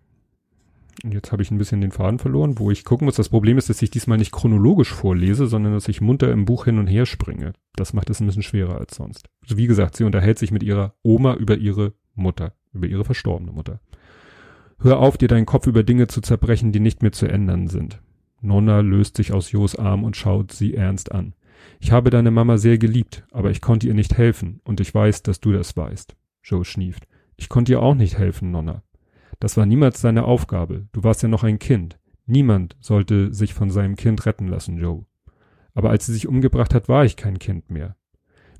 Jetzt 1.02 1.32
habe 1.32 1.42
ich 1.42 1.50
ein 1.50 1.58
bisschen 1.58 1.80
den 1.80 1.92
Faden 1.92 2.18
verloren, 2.18 2.58
wo 2.58 2.70
ich 2.70 2.84
gucken 2.84 3.06
muss. 3.06 3.16
Das 3.16 3.30
Problem 3.30 3.56
ist, 3.56 3.70
dass 3.70 3.80
ich 3.80 3.90
diesmal 3.90 4.18
nicht 4.18 4.32
chronologisch 4.32 4.92
vorlese, 4.92 5.46
sondern 5.46 5.72
dass 5.72 5.88
ich 5.88 6.00
munter 6.00 6.30
im 6.30 6.44
Buch 6.44 6.66
hin 6.66 6.78
und 6.78 6.86
her 6.86 7.06
springe. 7.06 7.54
Das 7.74 7.94
macht 7.94 8.10
es 8.10 8.20
ein 8.20 8.26
bisschen 8.26 8.42
schwerer 8.42 8.78
als 8.78 8.96
sonst. 8.96 9.28
Also 9.42 9.56
wie 9.56 9.66
gesagt, 9.66 9.96
sie 9.96 10.04
unterhält 10.04 10.38
sich 10.38 10.50
mit 10.50 10.62
ihrer 10.62 10.94
Oma 11.02 11.34
über 11.34 11.56
ihre 11.56 11.94
Mutter, 12.14 12.54
über 12.72 12.86
ihre 12.86 13.04
verstorbene 13.04 13.52
Mutter. 13.52 13.80
Hör 14.78 14.98
auf, 14.98 15.16
dir 15.16 15.28
deinen 15.28 15.46
Kopf 15.46 15.66
über 15.66 15.82
Dinge 15.82 16.06
zu 16.06 16.20
zerbrechen, 16.20 16.72
die 16.72 16.80
nicht 16.80 17.02
mehr 17.02 17.12
zu 17.12 17.26
ändern 17.26 17.68
sind. 17.68 18.00
Nonna 18.40 18.80
löst 18.80 19.16
sich 19.16 19.32
aus 19.32 19.52
Jos 19.52 19.76
Arm 19.76 20.04
und 20.04 20.16
schaut 20.16 20.52
sie 20.52 20.74
ernst 20.74 21.12
an. 21.12 21.34
Ich 21.78 21.92
habe 21.92 22.10
deine 22.10 22.30
Mama 22.30 22.58
sehr 22.58 22.78
geliebt, 22.78 23.24
aber 23.30 23.50
ich 23.50 23.60
konnte 23.60 23.86
ihr 23.86 23.94
nicht 23.94 24.16
helfen, 24.16 24.60
und 24.64 24.80
ich 24.80 24.94
weiß, 24.94 25.22
dass 25.22 25.40
du 25.40 25.52
das 25.52 25.76
weißt. 25.76 26.16
Joe 26.42 26.64
schnieft. 26.64 27.06
Ich 27.36 27.48
konnte 27.48 27.72
ihr 27.72 27.82
auch 27.82 27.94
nicht 27.94 28.16
helfen, 28.18 28.50
Nonna. 28.50 28.82
Das 29.40 29.56
war 29.56 29.66
niemals 29.66 30.00
deine 30.00 30.24
Aufgabe. 30.24 30.86
Du 30.92 31.02
warst 31.02 31.22
ja 31.22 31.28
noch 31.28 31.42
ein 31.42 31.58
Kind. 31.58 31.98
Niemand 32.26 32.76
sollte 32.80 33.34
sich 33.34 33.54
von 33.54 33.70
seinem 33.70 33.96
Kind 33.96 34.24
retten 34.26 34.46
lassen, 34.46 34.78
Joe. 34.78 35.04
Aber 35.74 35.90
als 35.90 36.06
sie 36.06 36.12
sich 36.12 36.28
umgebracht 36.28 36.74
hat, 36.74 36.88
war 36.88 37.04
ich 37.04 37.16
kein 37.16 37.38
Kind 37.38 37.70
mehr. 37.70 37.96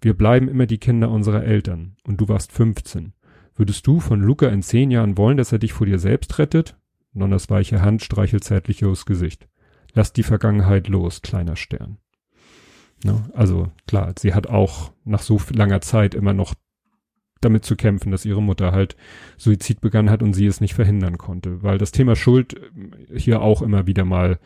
Wir 0.00 0.14
bleiben 0.14 0.48
immer 0.48 0.66
die 0.66 0.78
Kinder 0.78 1.10
unserer 1.10 1.44
Eltern, 1.44 1.96
und 2.04 2.20
du 2.20 2.28
warst 2.28 2.52
15. 2.52 3.12
Würdest 3.54 3.86
du 3.86 4.00
von 4.00 4.20
Luca 4.20 4.48
in 4.48 4.62
zehn 4.62 4.90
Jahren 4.90 5.18
wollen, 5.18 5.36
dass 5.36 5.52
er 5.52 5.58
dich 5.58 5.74
vor 5.74 5.86
dir 5.86 5.98
selbst 5.98 6.38
rettet? 6.38 6.76
Nonnas 7.12 7.50
weiche 7.50 7.82
Hand 7.82 8.02
streichelt 8.02 8.44
zärtlich 8.44 8.80
Joes 8.80 9.04
Gesicht. 9.04 9.48
Lass 9.92 10.12
die 10.12 10.22
Vergangenheit 10.22 10.88
los, 10.88 11.20
kleiner 11.20 11.56
Stern. 11.56 11.98
Ne? 13.04 13.28
Also 13.34 13.70
klar, 13.86 14.14
sie 14.18 14.34
hat 14.34 14.46
auch 14.46 14.92
nach 15.04 15.20
so 15.20 15.40
langer 15.50 15.80
Zeit 15.80 16.14
immer 16.14 16.32
noch 16.32 16.54
damit 17.40 17.64
zu 17.64 17.76
kämpfen, 17.76 18.10
dass 18.10 18.24
ihre 18.24 18.42
Mutter 18.42 18.72
halt 18.72 18.96
Suizid 19.36 19.80
begangen 19.80 20.10
hat 20.10 20.22
und 20.22 20.34
sie 20.34 20.46
es 20.46 20.60
nicht 20.60 20.74
verhindern 20.74 21.18
konnte, 21.18 21.62
weil 21.62 21.78
das 21.78 21.92
Thema 21.92 22.16
Schuld 22.16 22.54
äh, 22.54 23.18
hier 23.18 23.42
auch 23.42 23.62
immer 23.62 23.86
wieder 23.86 24.04
mal 24.04 24.38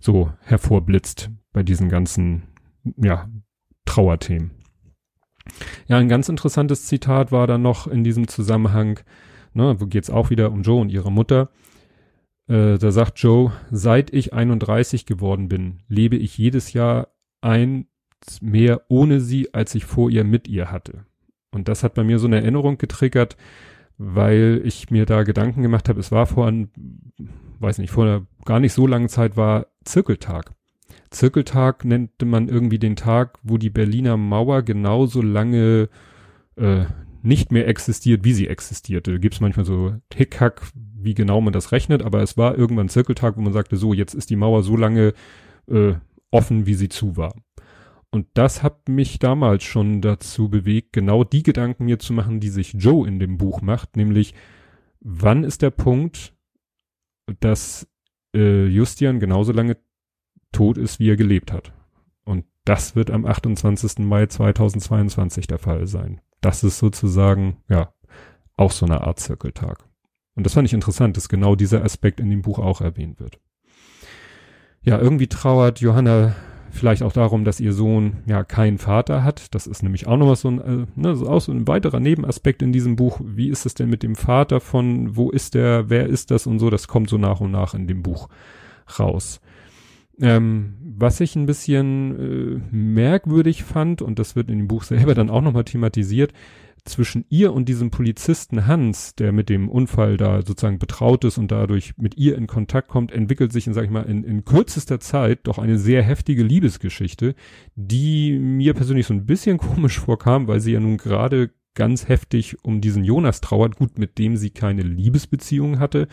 so 0.00 0.32
hervorblitzt 0.42 1.30
bei 1.52 1.62
diesen 1.62 1.88
ganzen, 1.88 2.44
ja, 2.96 3.28
Trauerthemen. 3.84 4.52
Ja, 5.88 5.98
ein 5.98 6.08
ganz 6.08 6.28
interessantes 6.28 6.86
Zitat 6.86 7.32
war 7.32 7.46
dann 7.46 7.62
noch 7.62 7.86
in 7.86 8.04
diesem 8.04 8.28
Zusammenhang, 8.28 9.00
ne, 9.54 9.76
wo 9.80 9.86
geht's 9.86 10.10
auch 10.10 10.30
wieder 10.30 10.52
um 10.52 10.62
Joe 10.62 10.80
und 10.80 10.90
ihre 10.90 11.10
Mutter. 11.10 11.50
Äh, 12.48 12.78
da 12.78 12.92
sagt 12.92 13.18
Joe, 13.18 13.52
seit 13.70 14.12
ich 14.12 14.32
31 14.32 15.06
geworden 15.06 15.48
bin, 15.48 15.80
lebe 15.88 16.16
ich 16.16 16.38
jedes 16.38 16.72
Jahr 16.72 17.08
ein 17.40 17.86
mehr 18.40 18.82
ohne 18.88 19.20
sie, 19.20 19.52
als 19.52 19.74
ich 19.74 19.84
vor 19.84 20.10
ihr 20.10 20.24
mit 20.24 20.46
ihr 20.46 20.70
hatte. 20.70 21.06
Und 21.52 21.68
das 21.68 21.84
hat 21.84 21.94
bei 21.94 22.04
mir 22.04 22.18
so 22.18 22.26
eine 22.26 22.36
Erinnerung 22.36 22.78
getriggert, 22.78 23.36
weil 23.98 24.60
ich 24.64 24.90
mir 24.90 25.06
da 25.06 25.22
Gedanken 25.22 25.62
gemacht 25.62 25.88
habe, 25.88 26.00
es 26.00 26.10
war 26.10 26.26
vor 26.26 26.46
ein, 26.46 26.70
weiß 27.60 27.78
nicht, 27.78 27.90
vor 27.90 28.04
einer 28.04 28.26
gar 28.44 28.58
nicht 28.58 28.72
so 28.72 28.86
langen 28.86 29.08
Zeit 29.08 29.36
war 29.36 29.66
Zirkeltag. 29.84 30.52
Zirkeltag 31.10 31.84
nannte 31.84 32.24
man 32.24 32.48
irgendwie 32.48 32.78
den 32.78 32.96
Tag, 32.96 33.38
wo 33.42 33.58
die 33.58 33.70
Berliner 33.70 34.16
Mauer 34.16 34.62
genauso 34.62 35.20
lange 35.20 35.88
äh, 36.56 36.86
nicht 37.22 37.52
mehr 37.52 37.68
existiert, 37.68 38.24
wie 38.24 38.32
sie 38.32 38.48
existierte. 38.48 39.20
Gibt 39.20 39.34
es 39.34 39.40
manchmal 39.40 39.66
so 39.66 39.94
Hickhack, 40.12 40.62
wie 40.74 41.14
genau 41.14 41.40
man 41.40 41.52
das 41.52 41.70
rechnet, 41.70 42.02
aber 42.02 42.22
es 42.22 42.36
war 42.36 42.56
irgendwann 42.56 42.88
Zirkeltag, 42.88 43.36
wo 43.36 43.40
man 43.40 43.52
sagte, 43.52 43.76
so, 43.76 43.92
jetzt 43.92 44.14
ist 44.14 44.30
die 44.30 44.36
Mauer 44.36 44.62
so 44.62 44.76
lange 44.76 45.12
äh, 45.68 45.94
offen, 46.30 46.66
wie 46.66 46.74
sie 46.74 46.88
zu 46.88 47.16
war. 47.16 47.34
Und 48.12 48.26
das 48.34 48.62
hat 48.62 48.90
mich 48.90 49.18
damals 49.18 49.64
schon 49.64 50.02
dazu 50.02 50.50
bewegt, 50.50 50.92
genau 50.92 51.24
die 51.24 51.42
Gedanken 51.42 51.86
mir 51.86 51.98
zu 51.98 52.12
machen, 52.12 52.40
die 52.40 52.50
sich 52.50 52.74
Joe 52.74 53.08
in 53.08 53.18
dem 53.18 53.38
Buch 53.38 53.62
macht, 53.62 53.96
nämlich 53.96 54.34
wann 55.00 55.44
ist 55.44 55.62
der 55.62 55.70
Punkt, 55.70 56.34
dass 57.40 57.88
äh, 58.34 58.66
Justian 58.66 59.18
genauso 59.18 59.52
lange 59.52 59.78
tot 60.52 60.76
ist, 60.76 61.00
wie 61.00 61.08
er 61.08 61.16
gelebt 61.16 61.52
hat. 61.52 61.72
Und 62.24 62.44
das 62.66 62.94
wird 62.94 63.10
am 63.10 63.24
28. 63.24 64.00
Mai 64.00 64.26
2022 64.26 65.46
der 65.46 65.58
Fall 65.58 65.86
sein. 65.86 66.20
Das 66.42 66.64
ist 66.64 66.78
sozusagen, 66.78 67.62
ja, 67.70 67.94
auch 68.58 68.72
so 68.72 68.84
eine 68.84 69.00
Art 69.00 69.20
Zirkeltag. 69.20 69.88
Und 70.34 70.44
das 70.44 70.52
fand 70.52 70.68
ich 70.68 70.74
interessant, 70.74 71.16
dass 71.16 71.30
genau 71.30 71.56
dieser 71.56 71.82
Aspekt 71.82 72.20
in 72.20 72.28
dem 72.28 72.42
Buch 72.42 72.58
auch 72.58 72.82
erwähnt 72.82 73.20
wird. 73.20 73.40
Ja, 74.82 74.98
irgendwie 74.98 75.28
trauert 75.28 75.80
Johanna 75.80 76.36
vielleicht 76.72 77.02
auch 77.02 77.12
darum, 77.12 77.44
dass 77.44 77.60
ihr 77.60 77.72
Sohn 77.72 78.18
ja 78.26 78.42
keinen 78.42 78.78
Vater 78.78 79.22
hat. 79.22 79.54
Das 79.54 79.66
ist 79.66 79.82
nämlich 79.82 80.06
auch 80.06 80.16
noch 80.16 80.28
was 80.28 80.40
so 80.40 80.48
ein, 80.48 80.60
äh, 80.60 80.86
ne, 80.96 81.14
so 81.14 81.28
auch 81.28 81.40
so 81.40 81.52
ein 81.52 81.68
weiterer 81.68 82.00
Nebenaspekt 82.00 82.62
in 82.62 82.72
diesem 82.72 82.96
Buch. 82.96 83.20
Wie 83.22 83.48
ist 83.48 83.66
es 83.66 83.74
denn 83.74 83.90
mit 83.90 84.02
dem 84.02 84.16
Vater 84.16 84.60
von, 84.60 85.16
wo 85.16 85.30
ist 85.30 85.54
der, 85.54 85.90
wer 85.90 86.06
ist 86.06 86.30
das 86.30 86.46
und 86.46 86.58
so, 86.58 86.70
das 86.70 86.88
kommt 86.88 87.10
so 87.10 87.18
nach 87.18 87.40
und 87.40 87.50
nach 87.50 87.74
in 87.74 87.86
dem 87.86 88.02
Buch 88.02 88.28
raus. 88.98 89.40
Ähm, 90.20 90.74
was 90.82 91.20
ich 91.20 91.36
ein 91.36 91.46
bisschen 91.46 92.60
äh, 92.70 92.74
merkwürdig 92.74 93.64
fand, 93.64 94.02
und 94.02 94.18
das 94.18 94.36
wird 94.36 94.50
in 94.50 94.58
dem 94.58 94.68
Buch 94.68 94.82
selber 94.84 95.14
dann 95.14 95.30
auch 95.30 95.42
nochmal 95.42 95.64
thematisiert, 95.64 96.32
zwischen 96.84 97.24
ihr 97.28 97.52
und 97.52 97.68
diesem 97.68 97.90
Polizisten 97.90 98.66
Hans, 98.66 99.14
der 99.14 99.32
mit 99.32 99.48
dem 99.48 99.68
Unfall 99.68 100.16
da 100.16 100.42
sozusagen 100.42 100.78
betraut 100.78 101.24
ist 101.24 101.38
und 101.38 101.52
dadurch 101.52 101.94
mit 101.96 102.16
ihr 102.16 102.36
in 102.36 102.46
Kontakt 102.46 102.88
kommt, 102.88 103.12
entwickelt 103.12 103.52
sich 103.52 103.66
in, 103.66 103.74
sag 103.74 103.84
ich 103.84 103.90
mal, 103.90 104.02
in, 104.02 104.24
in 104.24 104.44
kürzester 104.44 104.98
Zeit 104.98 105.40
doch 105.44 105.58
eine 105.58 105.78
sehr 105.78 106.02
heftige 106.02 106.42
Liebesgeschichte, 106.42 107.34
die 107.76 108.38
mir 108.38 108.74
persönlich 108.74 109.06
so 109.06 109.14
ein 109.14 109.26
bisschen 109.26 109.58
komisch 109.58 110.00
vorkam, 110.00 110.48
weil 110.48 110.60
sie 110.60 110.72
ja 110.72 110.80
nun 110.80 110.96
gerade 110.96 111.50
ganz 111.74 112.08
heftig 112.08 112.56
um 112.64 112.80
diesen 112.80 113.04
Jonas 113.04 113.40
trauert, 113.40 113.76
gut, 113.76 113.98
mit 113.98 114.18
dem 114.18 114.36
sie 114.36 114.50
keine 114.50 114.82
Liebesbeziehung 114.82 115.78
hatte. 115.78 116.08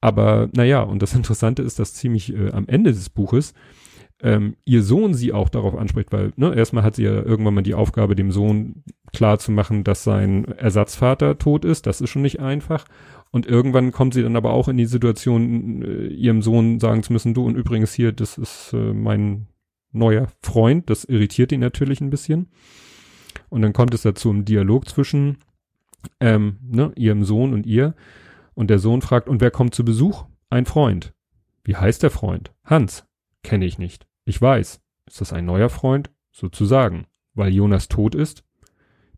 Aber 0.00 0.48
naja, 0.54 0.82
und 0.82 1.02
das 1.02 1.14
Interessante 1.14 1.62
ist, 1.62 1.78
dass 1.78 1.94
ziemlich 1.94 2.34
äh, 2.34 2.50
am 2.50 2.68
Ende 2.68 2.92
des 2.92 3.10
Buches 3.10 3.54
ähm, 4.22 4.56
ihr 4.64 4.82
Sohn 4.82 5.14
sie 5.14 5.32
auch 5.32 5.48
darauf 5.48 5.76
anspricht, 5.76 6.12
weil 6.12 6.32
ne, 6.36 6.54
erstmal 6.54 6.82
hat 6.82 6.96
sie 6.96 7.04
ja 7.04 7.12
irgendwann 7.12 7.54
mal 7.54 7.62
die 7.62 7.74
Aufgabe, 7.74 8.16
dem 8.16 8.30
Sohn 8.30 8.82
klar 9.12 9.38
zu 9.38 9.52
machen, 9.52 9.84
dass 9.84 10.04
sein 10.04 10.44
Ersatzvater 10.44 11.38
tot 11.38 11.64
ist. 11.64 11.86
Das 11.86 12.00
ist 12.00 12.10
schon 12.10 12.22
nicht 12.22 12.40
einfach. 12.40 12.84
Und 13.30 13.46
irgendwann 13.46 13.92
kommt 13.92 14.14
sie 14.14 14.22
dann 14.22 14.36
aber 14.36 14.52
auch 14.52 14.68
in 14.68 14.78
die 14.78 14.86
Situation, 14.86 15.82
äh, 15.82 16.06
ihrem 16.06 16.42
Sohn 16.42 16.80
sagen 16.80 17.02
zu 17.02 17.12
müssen, 17.12 17.34
du 17.34 17.44
und 17.44 17.56
übrigens 17.56 17.92
hier, 17.92 18.12
das 18.12 18.38
ist 18.38 18.72
äh, 18.72 18.92
mein 18.92 19.48
neuer 19.92 20.28
Freund. 20.42 20.88
Das 20.88 21.04
irritiert 21.04 21.52
ihn 21.52 21.60
natürlich 21.60 22.00
ein 22.00 22.10
bisschen. 22.10 22.48
Und 23.50 23.62
dann 23.62 23.72
kommt 23.72 23.94
es 23.94 24.02
dazu 24.02 24.30
im 24.30 24.44
Dialog 24.44 24.88
zwischen 24.88 25.38
ähm, 26.20 26.58
ne, 26.62 26.92
ihrem 26.96 27.24
Sohn 27.24 27.52
und 27.52 27.66
ihr. 27.66 27.94
Und 28.54 28.70
der 28.70 28.78
Sohn 28.78 29.02
fragt, 29.02 29.28
und 29.28 29.40
wer 29.40 29.50
kommt 29.50 29.74
zu 29.74 29.84
Besuch? 29.84 30.24
Ein 30.48 30.64
Freund. 30.64 31.12
Wie 31.64 31.76
heißt 31.76 32.02
der 32.02 32.10
Freund? 32.10 32.54
Hans. 32.64 33.06
Kenne 33.46 33.64
ich 33.64 33.78
nicht. 33.78 34.08
Ich 34.24 34.42
weiß. 34.42 34.80
Ist 35.06 35.20
das 35.20 35.32
ein 35.32 35.44
neuer 35.44 35.68
Freund? 35.68 36.10
Sozusagen. 36.32 37.06
Weil 37.32 37.54
Jonas 37.54 37.86
tot 37.86 38.16
ist? 38.16 38.42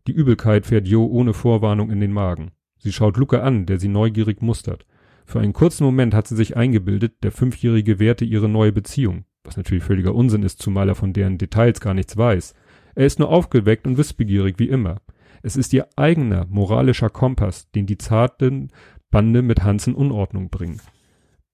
Die 0.05 0.11
Übelkeit 0.11 0.67
fährt 0.67 0.87
Jo 0.87 1.03
ohne 1.07 1.33
Vorwarnung 1.33 1.89
in 1.89 1.99
den 1.99 2.13
Magen. 2.13 2.51
Sie 2.77 2.91
schaut 2.91 3.17
Luca 3.17 3.41
an, 3.41 3.65
der 3.65 3.79
sie 3.79 3.87
neugierig 3.87 4.43
mustert. 4.43 4.85
Für 5.25 5.39
einen 5.39 5.53
kurzen 5.53 5.83
Moment 5.83 6.13
hat 6.13 6.27
sie 6.27 6.35
sich 6.35 6.55
eingebildet, 6.55 7.23
der 7.23 7.31
Fünfjährige 7.31 7.97
werte 7.97 8.23
ihre 8.23 8.47
neue 8.47 8.71
Beziehung, 8.71 9.25
was 9.43 9.57
natürlich 9.57 9.83
völliger 9.83 10.13
Unsinn 10.13 10.43
ist, 10.43 10.61
zumal 10.61 10.89
er 10.89 10.95
von 10.95 11.11
deren 11.11 11.39
Details 11.39 11.79
gar 11.79 11.95
nichts 11.95 12.15
weiß. 12.15 12.53
Er 12.93 13.07
ist 13.07 13.17
nur 13.17 13.29
aufgeweckt 13.29 13.87
und 13.87 13.97
wissbegierig 13.97 14.59
wie 14.59 14.69
immer. 14.69 15.01
Es 15.41 15.57
ist 15.57 15.73
ihr 15.73 15.87
eigener 15.95 16.45
moralischer 16.51 17.09
Kompass, 17.09 17.71
den 17.71 17.87
die 17.87 17.97
zarten 17.97 18.71
Bande 19.09 19.41
mit 19.41 19.63
Hans 19.63 19.87
in 19.87 19.95
Unordnung 19.95 20.51
bringen. 20.51 20.79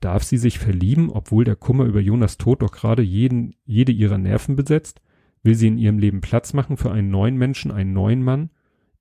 Darf 0.05 0.21
sie 0.21 0.38
sich 0.38 0.59
verlieben, 0.59 1.09
obwohl 1.09 1.45
der 1.45 1.55
Kummer 1.55 1.85
über 1.85 2.00
Jonas 2.00 2.38
Tod 2.38 2.62
doch 2.62 2.71
gerade 2.71 3.01
jeden, 3.01 3.55
jede 3.65 3.91
ihrer 3.91 4.19
Nerven 4.19 4.55
besetzt? 4.55 5.01
Will 5.41 5.55
sie 5.55 5.65
in 5.65 5.79
ihrem 5.79 5.97
Leben 5.97 6.21
Platz 6.21 6.53
machen 6.53 6.77
für 6.77 6.91
einen 6.91 7.09
neuen 7.09 7.38
Menschen, 7.38 7.71
einen 7.71 7.93
neuen 7.93 8.21
Mann? 8.21 8.51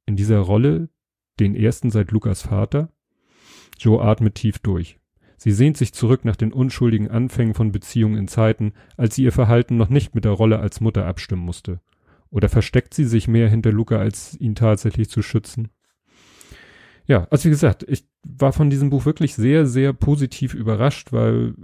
In 0.06 0.16
dieser 0.16 0.38
Rolle, 0.38 0.88
den 1.38 1.54
ersten 1.54 1.90
seit 1.90 2.10
Lukas 2.10 2.40
Vater? 2.40 2.90
Joe 3.78 4.00
atmet 4.00 4.36
tief 4.36 4.60
durch. 4.60 4.98
Sie 5.36 5.52
sehnt 5.52 5.76
sich 5.76 5.92
zurück 5.92 6.24
nach 6.24 6.36
den 6.36 6.54
unschuldigen 6.54 7.10
Anfängen 7.10 7.52
von 7.52 7.70
Beziehungen 7.70 8.16
in 8.16 8.26
Zeiten, 8.26 8.72
als 8.96 9.14
sie 9.14 9.24
ihr 9.24 9.32
Verhalten 9.32 9.76
noch 9.76 9.90
nicht 9.90 10.14
mit 10.14 10.24
der 10.24 10.32
Rolle 10.32 10.58
als 10.58 10.80
Mutter 10.80 11.04
abstimmen 11.04 11.42
musste. 11.42 11.82
Oder 12.30 12.48
versteckt 12.48 12.94
sie 12.94 13.04
sich 13.04 13.28
mehr 13.28 13.50
hinter 13.50 13.72
Luca, 13.72 13.98
als 13.98 14.40
ihn 14.40 14.54
tatsächlich 14.54 15.10
zu 15.10 15.20
schützen? 15.20 15.68
Ja, 17.06 17.26
also 17.30 17.44
wie 17.44 17.50
gesagt, 17.50 17.84
ich 17.88 18.06
war 18.22 18.52
von 18.52 18.70
diesem 18.70 18.90
Buch 18.90 19.04
wirklich 19.04 19.34
sehr, 19.34 19.66
sehr 19.66 19.92
positiv 19.92 20.54
überrascht, 20.54 21.12
weil 21.12 21.54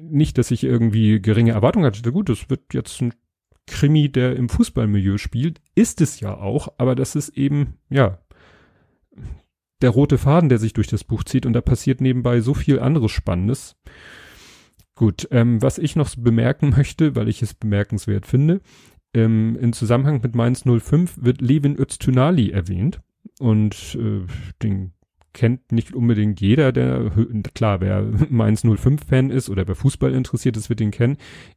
nicht, 0.00 0.38
dass 0.38 0.50
ich 0.50 0.64
irgendwie 0.64 1.20
geringe 1.20 1.52
Erwartungen 1.52 1.86
hatte. 1.86 2.12
Gut, 2.12 2.28
das 2.28 2.50
wird 2.50 2.74
jetzt 2.74 3.00
ein 3.00 3.14
Krimi, 3.66 4.10
der 4.10 4.34
im 4.36 4.48
Fußballmilieu 4.48 5.18
spielt, 5.18 5.60
ist 5.74 6.00
es 6.00 6.20
ja 6.20 6.36
auch, 6.36 6.68
aber 6.78 6.94
das 6.94 7.14
ist 7.14 7.28
eben, 7.30 7.74
ja, 7.90 8.18
der 9.82 9.90
rote 9.90 10.18
Faden, 10.18 10.48
der 10.48 10.58
sich 10.58 10.72
durch 10.72 10.88
das 10.88 11.04
Buch 11.04 11.22
zieht 11.22 11.46
und 11.46 11.52
da 11.52 11.60
passiert 11.60 12.00
nebenbei 12.00 12.40
so 12.40 12.54
viel 12.54 12.80
anderes 12.80 13.12
Spannendes. 13.12 13.76
Gut, 14.96 15.28
ähm, 15.30 15.62
was 15.62 15.78
ich 15.78 15.94
noch 15.94 16.12
bemerken 16.16 16.70
möchte, 16.76 17.14
weil 17.14 17.28
ich 17.28 17.42
es 17.42 17.54
bemerkenswert 17.54 18.26
finde, 18.26 18.60
ähm, 19.14 19.56
im 19.60 19.72
Zusammenhang 19.72 20.20
mit 20.22 20.34
Mainz 20.34 20.64
05 20.64 21.22
wird 21.22 21.40
Levin 21.40 21.78
Öztunali 21.78 22.50
erwähnt 22.50 23.00
und 23.38 23.96
äh, 24.00 24.26
den 24.62 24.92
kennt 25.32 25.70
nicht 25.70 25.94
unbedingt 25.94 26.40
jeder, 26.40 26.72
der, 26.72 27.12
klar, 27.54 27.80
wer 27.80 28.02
Mainz 28.28 28.62
05 28.62 29.04
Fan 29.04 29.30
ist 29.30 29.48
oder 29.48 29.68
wer 29.68 29.76
Fußball 29.76 30.12
interessiert 30.12 30.56
ist, 30.56 30.68
wird 30.68 30.80
den 30.80 30.90
kennen. 30.90 31.16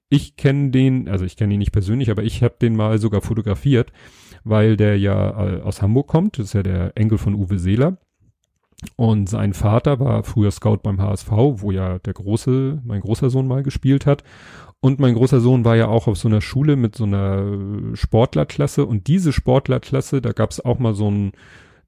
Ich 0.09 0.35
kenne 0.35 0.69
den, 0.69 1.09
also 1.09 1.25
ich 1.25 1.35
kenne 1.35 1.53
ihn 1.55 1.59
nicht 1.59 1.71
persönlich, 1.71 2.11
aber 2.11 2.23
ich 2.23 2.43
habe 2.43 2.55
den 2.61 2.75
mal 2.75 2.99
sogar 2.99 3.21
fotografiert, 3.21 3.91
weil 4.43 4.77
der 4.77 4.97
ja 4.99 5.57
äh, 5.57 5.61
aus 5.61 5.81
Hamburg 5.81 6.07
kommt, 6.07 6.37
das 6.37 6.47
ist 6.47 6.53
ja 6.53 6.63
der 6.63 6.95
Enkel 6.95 7.17
von 7.17 7.33
Uwe 7.33 7.57
Seeler. 7.57 7.97
Und 8.95 9.29
sein 9.29 9.53
Vater 9.53 9.99
war 9.99 10.23
früher 10.23 10.51
Scout 10.51 10.77
beim 10.77 11.01
HSV, 11.01 11.31
wo 11.31 11.71
ja 11.71 11.99
der 11.99 12.13
große, 12.13 12.81
mein 12.83 13.01
großer 13.01 13.29
Sohn 13.29 13.47
mal 13.47 13.63
gespielt 13.63 14.05
hat. 14.05 14.23
Und 14.79 14.99
mein 14.99 15.13
großer 15.13 15.39
Sohn 15.39 15.63
war 15.63 15.75
ja 15.75 15.87
auch 15.87 16.07
auf 16.07 16.17
so 16.17 16.27
einer 16.27 16.41
Schule 16.41 16.75
mit 16.75 16.95
so 16.95 17.03
einer 17.03 17.95
Sportlerklasse. 17.95 18.85
Und 18.85 19.07
diese 19.07 19.33
Sportlerklasse, 19.33 20.21
da 20.21 20.31
gab 20.31 20.49
es 20.51 20.63
auch 20.63 20.79
mal 20.79 20.95
so 20.95 21.09
ein, 21.09 21.33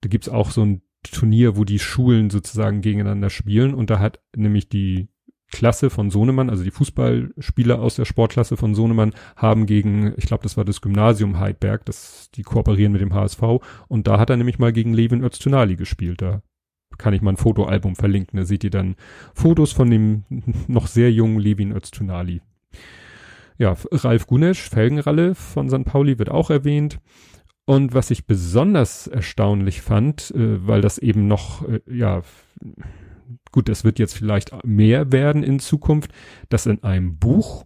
da 0.02 0.10
gibt's 0.10 0.30
auch 0.30 0.52
so 0.52 0.64
ein 0.64 0.82
Turnier, 1.02 1.58
wo 1.58 1.64
die 1.64 1.80
Schulen 1.80 2.30
sozusagen 2.30 2.82
gegeneinander 2.82 3.32
spielen. 3.32 3.74
Und 3.74 3.90
da 3.90 4.00
hat 4.00 4.20
nämlich 4.36 4.70
die 4.70 5.10
Klasse 5.52 5.90
von 5.90 6.10
Sohnemann, 6.10 6.50
also 6.50 6.64
die 6.64 6.72
Fußballspieler 6.72 7.80
aus 7.80 7.96
der 7.96 8.06
Sportklasse 8.06 8.58
von 8.58 8.76
Sohnemann, 8.76 9.14
haben 9.36 9.66
gegen, 9.66 10.14
ich 10.18 10.26
glaube, 10.26 10.44
das 10.44 10.58
war 10.58 10.66
das 10.66 10.82
Gymnasium 10.82 11.40
Heidberg, 11.40 11.86
das, 11.86 12.30
die 12.36 12.44
kooperieren 12.44 12.92
mit 12.92 13.02
dem 13.02 13.14
HSV. 13.14 13.42
Und 13.88 14.08
da 14.08 14.20
hat 14.20 14.30
er 14.30 14.38
nämlich 14.38 14.60
mal 14.60 14.74
gegen 14.74 14.94
Levin 14.94 15.24
Öztunali 15.24 15.76
gespielt. 15.76 16.22
Da 16.22 16.42
kann 16.98 17.14
ich 17.14 17.22
mal 17.22 17.32
ein 17.32 17.38
Fotoalbum 17.38 17.96
verlinken. 17.96 18.38
Da 18.38 18.46
seht 18.46 18.64
ihr 18.64 18.70
dann 18.70 18.96
Fotos 19.34 19.72
von 19.72 19.90
dem 19.90 20.24
noch 20.68 20.88
sehr 20.88 21.12
jungen 21.12 21.40
Levin 21.40 21.72
Öztunali. 21.72 22.42
Ja, 23.58 23.76
Ralf 23.92 24.28
Gunesch, 24.28 24.70
Felgenralle 24.70 25.36
von 25.36 25.70
St. 25.70 25.86
Pauli 25.86 26.18
wird 26.20 26.30
auch 26.30 26.50
erwähnt. 26.50 27.00
Und 27.66 27.94
was 27.94 28.12
ich 28.12 28.26
besonders 28.26 29.08
erstaunlich 29.08 29.82
fand, 29.82 30.32
äh, 30.32 30.68
weil 30.68 30.82
das 30.82 30.98
eben 30.98 31.28
noch, 31.28 31.68
äh, 31.68 31.80
ja, 31.90 32.22
gut, 33.52 33.70
das 33.70 33.84
wird 33.84 34.00
jetzt 34.00 34.18
vielleicht 34.18 34.66
mehr 34.66 35.12
werden 35.12 35.44
in 35.44 35.60
Zukunft, 35.60 36.12
dass 36.50 36.66
in 36.66 36.84
einem 36.84 37.18
Buch, 37.20 37.66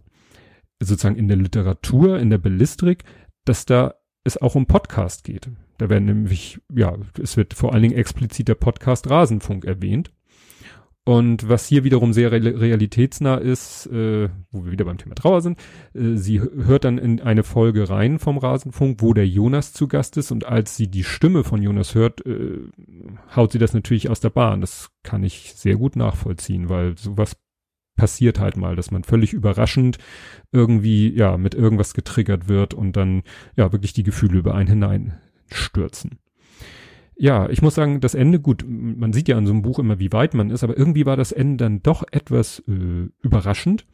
sozusagen 0.80 1.16
in 1.16 1.26
der 1.26 1.36
Literatur, 1.36 2.20
in 2.20 2.30
der 2.30 2.38
Bellistrik, 2.38 3.02
dass 3.44 3.66
da 3.66 3.94
es 4.28 4.40
auch 4.40 4.54
um 4.54 4.66
Podcast 4.66 5.24
geht. 5.24 5.50
Da 5.78 5.88
werden 5.88 6.04
nämlich, 6.04 6.60
ja, 6.72 6.96
es 7.20 7.36
wird 7.36 7.54
vor 7.54 7.72
allen 7.72 7.82
Dingen 7.82 7.96
explizit 7.96 8.48
der 8.48 8.54
Podcast 8.54 9.10
Rasenfunk 9.10 9.64
erwähnt. 9.64 10.10
Und 11.04 11.48
was 11.48 11.66
hier 11.66 11.84
wiederum 11.84 12.12
sehr 12.12 12.30
realitätsnah 12.30 13.36
ist, 13.36 13.86
äh, 13.86 14.28
wo 14.50 14.66
wir 14.66 14.72
wieder 14.72 14.84
beim 14.84 14.98
Thema 14.98 15.14
Trauer 15.14 15.40
sind, 15.40 15.58
äh, 15.94 16.16
sie 16.16 16.38
hört 16.40 16.84
dann 16.84 16.98
in 16.98 17.22
eine 17.22 17.44
Folge 17.44 17.88
rein 17.88 18.18
vom 18.18 18.36
Rasenfunk, 18.36 19.00
wo 19.00 19.14
der 19.14 19.26
Jonas 19.26 19.72
zu 19.72 19.88
Gast 19.88 20.18
ist 20.18 20.30
und 20.30 20.44
als 20.44 20.76
sie 20.76 20.88
die 20.88 21.04
Stimme 21.04 21.44
von 21.44 21.62
Jonas 21.62 21.94
hört, 21.94 22.26
äh, 22.26 22.58
haut 23.34 23.52
sie 23.52 23.58
das 23.58 23.72
natürlich 23.72 24.10
aus 24.10 24.20
der 24.20 24.28
Bahn. 24.28 24.60
Das 24.60 24.90
kann 25.02 25.24
ich 25.24 25.54
sehr 25.54 25.76
gut 25.76 25.96
nachvollziehen, 25.96 26.68
weil 26.68 26.98
sowas 26.98 27.38
passiert 27.98 28.40
halt 28.40 28.56
mal, 28.56 28.76
dass 28.76 28.90
man 28.90 29.04
völlig 29.04 29.34
überraschend 29.34 29.98
irgendwie, 30.52 31.10
ja, 31.10 31.36
mit 31.36 31.54
irgendwas 31.54 31.92
getriggert 31.92 32.48
wird 32.48 32.72
und 32.72 32.96
dann, 32.96 33.24
ja, 33.56 33.72
wirklich 33.72 33.92
die 33.92 34.04
Gefühle 34.04 34.38
über 34.38 34.54
einen 34.54 34.68
hineinstürzen 34.68 36.18
ja, 37.18 37.50
ich 37.50 37.62
muss 37.62 37.74
sagen, 37.74 38.00
das 38.00 38.14
Ende, 38.14 38.38
gut, 38.38 38.64
man 38.66 39.12
sieht 39.12 39.28
ja 39.28 39.36
an 39.36 39.46
so 39.46 39.52
einem 39.52 39.62
Buch 39.62 39.80
immer, 39.80 39.98
wie 39.98 40.12
weit 40.12 40.34
man 40.34 40.50
ist, 40.50 40.62
aber 40.62 40.78
irgendwie 40.78 41.04
war 41.04 41.16
das 41.16 41.32
Ende 41.32 41.64
dann 41.64 41.82
doch 41.82 42.04
etwas 42.12 42.60
äh, 42.68 43.08
überraschend, 43.20 43.86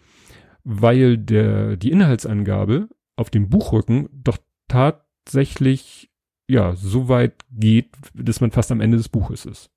weil 0.62 1.16
der, 1.16 1.76
die 1.76 1.90
Inhaltsangabe 1.90 2.88
auf 3.16 3.30
dem 3.30 3.48
Buchrücken 3.48 4.08
doch 4.12 4.36
tatsächlich, 4.68 6.10
ja, 6.46 6.76
so 6.76 7.08
weit 7.08 7.34
geht, 7.50 7.88
dass 8.12 8.42
man 8.42 8.50
fast 8.50 8.70
am 8.70 8.82
Ende 8.82 8.98
des 8.98 9.08
Buches 9.08 9.46
ist. 9.46 9.70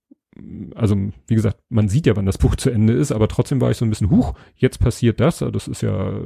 Also, 0.76 0.96
wie 1.28 1.36
gesagt, 1.36 1.60
man 1.70 1.90
sieht 1.90 2.06
ja, 2.06 2.16
wann 2.16 2.26
das 2.26 2.38
Buch 2.38 2.56
zu 2.56 2.70
Ende 2.70 2.94
ist, 2.94 3.12
aber 3.12 3.28
trotzdem 3.28 3.62
war 3.62 3.72
ich 3.72 3.78
so 3.78 3.86
ein 3.86 3.90
bisschen, 3.90 4.10
huch, 4.10 4.34
jetzt 4.56 4.80
passiert 4.80 5.20
das. 5.20 5.40
Das 5.40 5.68
ist 5.68 5.82
ja 5.82 6.20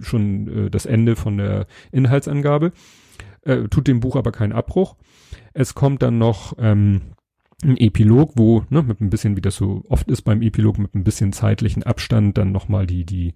schon 0.00 0.66
äh, 0.66 0.70
das 0.70 0.86
Ende 0.86 1.16
von 1.16 1.38
der 1.38 1.66
Inhaltsangabe. 1.92 2.72
Äh, 3.42 3.68
tut 3.68 3.88
dem 3.88 4.00
Buch 4.00 4.16
aber 4.16 4.32
keinen 4.32 4.52
Abbruch. 4.52 4.96
Es 5.54 5.74
kommt 5.74 6.02
dann 6.02 6.18
noch 6.18 6.54
ähm, 6.58 7.00
ein 7.62 7.76
Epilog, 7.76 8.32
wo, 8.36 8.64
ne, 8.70 8.82
mit 8.82 9.00
ein 9.00 9.10
bisschen, 9.10 9.36
wie 9.36 9.40
das 9.40 9.56
so 9.56 9.84
oft 9.88 10.10
ist 10.10 10.22
beim 10.22 10.42
Epilog, 10.42 10.78
mit 10.78 10.94
ein 10.94 11.04
bisschen 11.04 11.32
zeitlichen 11.32 11.82
Abstand 11.82 12.38
dann 12.38 12.52
nochmal 12.52 12.86
die, 12.86 13.04
die, 13.04 13.34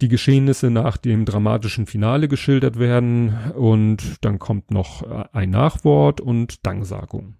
die 0.00 0.08
Geschehnisse 0.08 0.70
nach 0.70 0.96
dem 0.96 1.24
dramatischen 1.24 1.86
Finale 1.86 2.28
geschildert 2.28 2.78
werden 2.78 3.52
und 3.54 4.24
dann 4.24 4.38
kommt 4.38 4.70
noch 4.70 5.02
äh, 5.02 5.24
ein 5.32 5.50
Nachwort 5.50 6.20
und 6.20 6.66
Danksagung. 6.66 7.34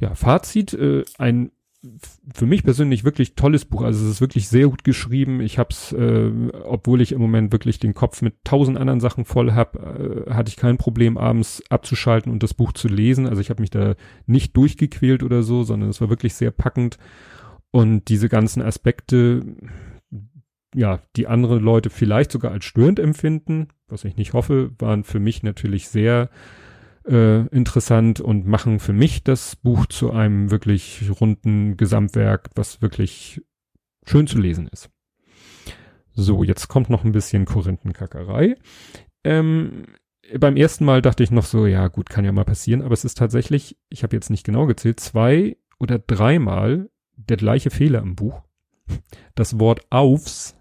Ja, 0.00 0.14
Fazit, 0.14 0.72
äh, 0.74 1.04
ein 1.18 1.52
für 2.34 2.44
mich 2.44 2.62
persönlich 2.62 3.04
wirklich 3.04 3.34
tolles 3.36 3.64
Buch. 3.64 3.82
Also 3.82 4.04
es 4.04 4.10
ist 4.10 4.20
wirklich 4.20 4.48
sehr 4.48 4.68
gut 4.68 4.84
geschrieben. 4.84 5.40
Ich 5.40 5.58
habe 5.58 5.70
es, 5.70 5.92
äh, 5.92 6.30
obwohl 6.64 7.00
ich 7.00 7.12
im 7.12 7.20
Moment 7.20 7.52
wirklich 7.52 7.78
den 7.78 7.94
Kopf 7.94 8.20
mit 8.20 8.34
tausend 8.44 8.76
anderen 8.76 9.00
Sachen 9.00 9.24
voll 9.24 9.52
habe, 9.52 10.26
äh, 10.28 10.30
hatte 10.30 10.50
ich 10.50 10.56
kein 10.56 10.76
Problem, 10.76 11.16
abends 11.16 11.62
abzuschalten 11.70 12.30
und 12.30 12.42
das 12.42 12.52
Buch 12.52 12.72
zu 12.72 12.88
lesen. 12.88 13.26
Also 13.26 13.40
ich 13.40 13.48
habe 13.48 13.62
mich 13.62 13.70
da 13.70 13.94
nicht 14.26 14.56
durchgequält 14.56 15.22
oder 15.22 15.42
so, 15.42 15.62
sondern 15.62 15.88
es 15.88 16.02
war 16.02 16.10
wirklich 16.10 16.34
sehr 16.34 16.50
packend. 16.50 16.98
Und 17.70 18.08
diese 18.08 18.28
ganzen 18.28 18.60
Aspekte, 18.60 19.56
ja, 20.74 21.00
die 21.16 21.28
andere 21.28 21.58
Leute 21.58 21.88
vielleicht 21.88 22.30
sogar 22.30 22.52
als 22.52 22.66
störend 22.66 22.98
empfinden, 22.98 23.68
was 23.88 24.04
ich 24.04 24.16
nicht 24.16 24.34
hoffe, 24.34 24.70
waren 24.78 25.02
für 25.02 25.20
mich 25.20 25.42
natürlich 25.42 25.88
sehr 25.88 26.28
äh, 27.06 27.46
interessant 27.48 28.20
und 28.20 28.46
machen 28.46 28.78
für 28.80 28.92
mich 28.92 29.24
das 29.24 29.56
Buch 29.56 29.86
zu 29.86 30.12
einem 30.12 30.50
wirklich 30.50 31.10
runden 31.20 31.76
Gesamtwerk, 31.76 32.50
was 32.54 32.82
wirklich 32.82 33.42
schön 34.04 34.26
zu 34.26 34.38
lesen 34.38 34.68
ist. 34.68 34.90
So, 36.12 36.42
jetzt 36.42 36.68
kommt 36.68 36.90
noch 36.90 37.04
ein 37.04 37.12
bisschen 37.12 37.44
Korinthenkackerei. 37.44 38.56
Ähm, 39.24 39.86
beim 40.38 40.56
ersten 40.56 40.84
Mal 40.84 41.02
dachte 41.02 41.22
ich 41.22 41.30
noch 41.30 41.44
so, 41.44 41.66
ja 41.66 41.88
gut, 41.88 42.08
kann 42.08 42.24
ja 42.24 42.32
mal 42.32 42.44
passieren, 42.44 42.82
aber 42.82 42.92
es 42.92 43.04
ist 43.04 43.18
tatsächlich, 43.18 43.76
ich 43.88 44.02
habe 44.02 44.16
jetzt 44.16 44.30
nicht 44.30 44.44
genau 44.44 44.66
gezählt, 44.66 45.00
zwei 45.00 45.56
oder 45.78 45.98
dreimal 45.98 46.90
der 47.16 47.36
gleiche 47.36 47.70
Fehler 47.70 48.00
im 48.00 48.16
Buch. 48.16 48.42
Das 49.34 49.58
Wort 49.58 49.86
aufs 49.90 50.56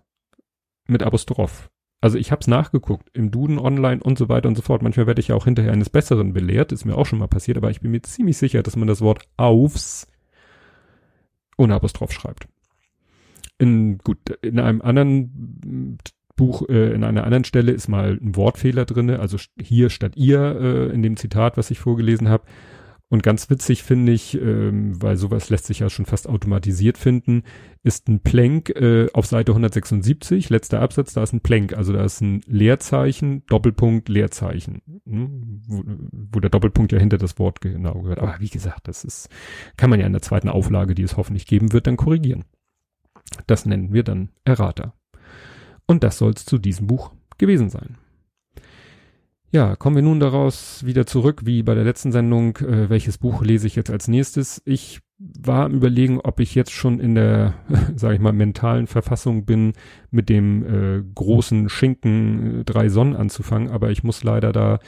mit 0.87 1.03
Apostroph. 1.03 1.69
Also 2.01 2.17
ich 2.17 2.31
habe 2.31 2.39
es 2.39 2.47
nachgeguckt 2.47 3.09
im 3.13 3.29
Duden 3.29 3.59
online 3.59 4.01
und 4.01 4.17
so 4.17 4.29
weiter 4.29 4.47
und 4.47 4.55
so 4.55 4.61
fort. 4.61 4.81
Manchmal 4.81 5.07
werde 5.07 5.19
ich 5.19 5.29
ja 5.29 5.35
auch 5.35 5.45
hinterher 5.45 5.73
eines 5.73 5.89
Besseren 5.89 6.33
belehrt, 6.33 6.71
ist 6.71 6.85
mir 6.85 6.95
auch 6.95 7.05
schon 7.05 7.19
mal 7.19 7.27
passiert, 7.27 7.57
aber 7.57 7.71
ich 7.71 7.81
bin 7.81 7.91
mir 7.91 8.01
ziemlich 8.01 8.37
sicher, 8.37 8.63
dass 8.63 8.77
man 8.77 8.87
das 8.87 9.01
Wort 9.01 9.23
aufs 9.35 10.07
ohne 11.57 11.75
Apostroph 11.75 12.13
schreibt. 12.13 12.47
In 13.57 13.97
gut 13.97 14.17
in 14.41 14.59
einem 14.59 14.81
anderen 14.81 15.97
Buch, 16.37 16.69
äh, 16.69 16.93
in 16.93 17.03
einer 17.03 17.25
anderen 17.25 17.43
Stelle 17.43 17.73
ist 17.73 17.89
mal 17.89 18.17
ein 18.21 18.37
Wortfehler 18.37 18.85
drinne, 18.85 19.19
also 19.19 19.37
hier 19.59 19.89
statt 19.89 20.13
ihr 20.15 20.39
äh, 20.39 20.93
in 20.93 21.03
dem 21.03 21.17
Zitat, 21.17 21.57
was 21.57 21.69
ich 21.69 21.79
vorgelesen 21.79 22.29
habe. 22.29 22.45
Und 23.11 23.23
ganz 23.23 23.49
witzig 23.49 23.81
finde 23.81 24.11
ich, 24.11 24.39
ähm, 24.39 25.01
weil 25.01 25.17
sowas 25.17 25.49
lässt 25.49 25.65
sich 25.65 25.79
ja 25.79 25.89
schon 25.89 26.05
fast 26.05 26.29
automatisiert 26.29 26.99
finden, 26.99 27.41
ist 27.81 28.07
ein 28.07 28.19
Plank 28.19 28.69
äh, 28.69 29.07
auf 29.13 29.25
Seite 29.25 29.51
176, 29.51 30.49
letzter 30.51 30.79
Absatz, 30.79 31.13
da 31.13 31.23
ist 31.23 31.33
ein 31.33 31.41
Plank, 31.41 31.73
also 31.73 31.91
da 31.91 32.03
ist 32.03 32.21
ein 32.21 32.41
Leerzeichen, 32.45 33.43
Doppelpunkt, 33.47 34.09
Leerzeichen, 34.09 34.83
hm? 35.07 35.63
wo, 35.65 35.83
wo, 36.31 36.39
der 36.39 36.51
Doppelpunkt 36.51 36.91
ja 36.91 36.99
hinter 36.99 37.17
das 37.17 37.39
Wort 37.39 37.61
genau 37.61 37.99
gehört. 38.01 38.19
Aber 38.19 38.35
wie 38.39 38.49
gesagt, 38.49 38.87
das 38.87 39.03
ist, 39.03 39.29
kann 39.75 39.89
man 39.89 39.99
ja 39.99 40.05
in 40.05 40.13
der 40.13 40.21
zweiten 40.21 40.49
Auflage, 40.49 40.93
die 40.93 41.03
es 41.03 41.17
hoffentlich 41.17 41.47
geben 41.47 41.73
wird, 41.73 41.87
dann 41.87 41.97
korrigieren. 41.97 42.45
Das 43.47 43.65
nennen 43.65 43.91
wir 43.91 44.03
dann 44.03 44.29
Errata. 44.43 44.93
Und 45.87 46.03
das 46.03 46.19
soll 46.19 46.33
es 46.33 46.45
zu 46.45 46.59
diesem 46.59 46.85
Buch 46.85 47.11
gewesen 47.39 47.69
sein. 47.69 47.97
Ja, 49.51 49.75
kommen 49.75 49.95
wir 49.95 50.03
nun 50.03 50.19
daraus 50.19 50.85
wieder 50.85 51.07
zurück, 51.07 51.41
wie 51.45 51.63
bei 51.63 51.73
der 51.73 51.83
letzten 51.83 52.11
Sendung, 52.11 52.57
äh, 52.57 52.87
welches 52.89 53.17
Buch 53.17 53.41
lese 53.41 53.65
ich 53.65 53.75
jetzt 53.75 53.89
als 53.89 54.07
nächstes. 54.07 54.61
Ich 54.63 54.99
war 55.17 55.65
am 55.65 55.73
überlegen, 55.73 56.21
ob 56.21 56.39
ich 56.39 56.53
jetzt 56.53 56.71
schon 56.71 56.99
in 56.99 57.15
der, 57.15 57.55
sage 57.95 58.13
ich 58.13 58.21
mal, 58.21 58.31
mentalen 58.31 58.85
Verfassung 58.85 59.45
bin, 59.45 59.73
mit 60.11 60.29
dem 60.29 60.63
äh, 60.63 61.03
großen 61.15 61.67
Schinken 61.67 62.59
äh, 62.59 62.63
drei 62.63 62.89
Sonnen 62.89 63.15
anzufangen, 63.15 63.71
aber 63.71 63.89
ich 63.89 64.03
muss 64.03 64.23
leider 64.23 64.51
da 64.51 64.79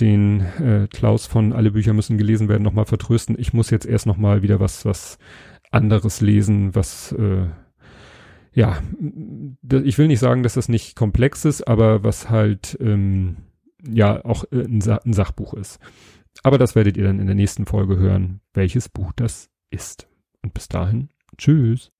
den 0.00 0.40
äh, 0.40 0.88
Klaus 0.90 1.26
von 1.26 1.52
Alle 1.52 1.72
Bücher 1.72 1.92
müssen 1.92 2.16
gelesen 2.16 2.48
werden 2.48 2.62
nochmal 2.62 2.86
vertrösten. 2.86 3.36
Ich 3.38 3.52
muss 3.52 3.68
jetzt 3.68 3.84
erst 3.84 4.06
nochmal 4.06 4.42
wieder 4.42 4.58
was, 4.58 4.86
was 4.86 5.18
anderes 5.70 6.22
lesen, 6.22 6.74
was 6.74 7.12
äh, 7.12 7.46
ja, 8.54 8.78
ich 9.84 9.98
will 9.98 10.08
nicht 10.08 10.20
sagen, 10.20 10.42
dass 10.42 10.54
das 10.54 10.68
nicht 10.68 10.96
komplex 10.96 11.44
ist, 11.44 11.68
aber 11.68 12.02
was 12.02 12.30
halt 12.30 12.78
ähm, 12.80 13.36
ja 13.86 14.24
auch 14.24 14.44
äh, 14.50 14.64
ein, 14.64 14.80
Sa 14.80 14.96
ein 14.96 15.12
Sachbuch 15.12 15.54
ist. 15.54 15.78
Aber 16.42 16.58
das 16.58 16.74
werdet 16.74 16.96
ihr 16.96 17.04
dann 17.04 17.18
in 17.18 17.26
der 17.26 17.34
nächsten 17.34 17.66
Folge 17.66 17.96
hören, 17.96 18.40
welches 18.54 18.88
Buch 18.88 19.12
das 19.14 19.50
ist. 19.70 20.08
Und 20.42 20.54
bis 20.54 20.68
dahin, 20.68 21.08
tschüss. 21.36 21.90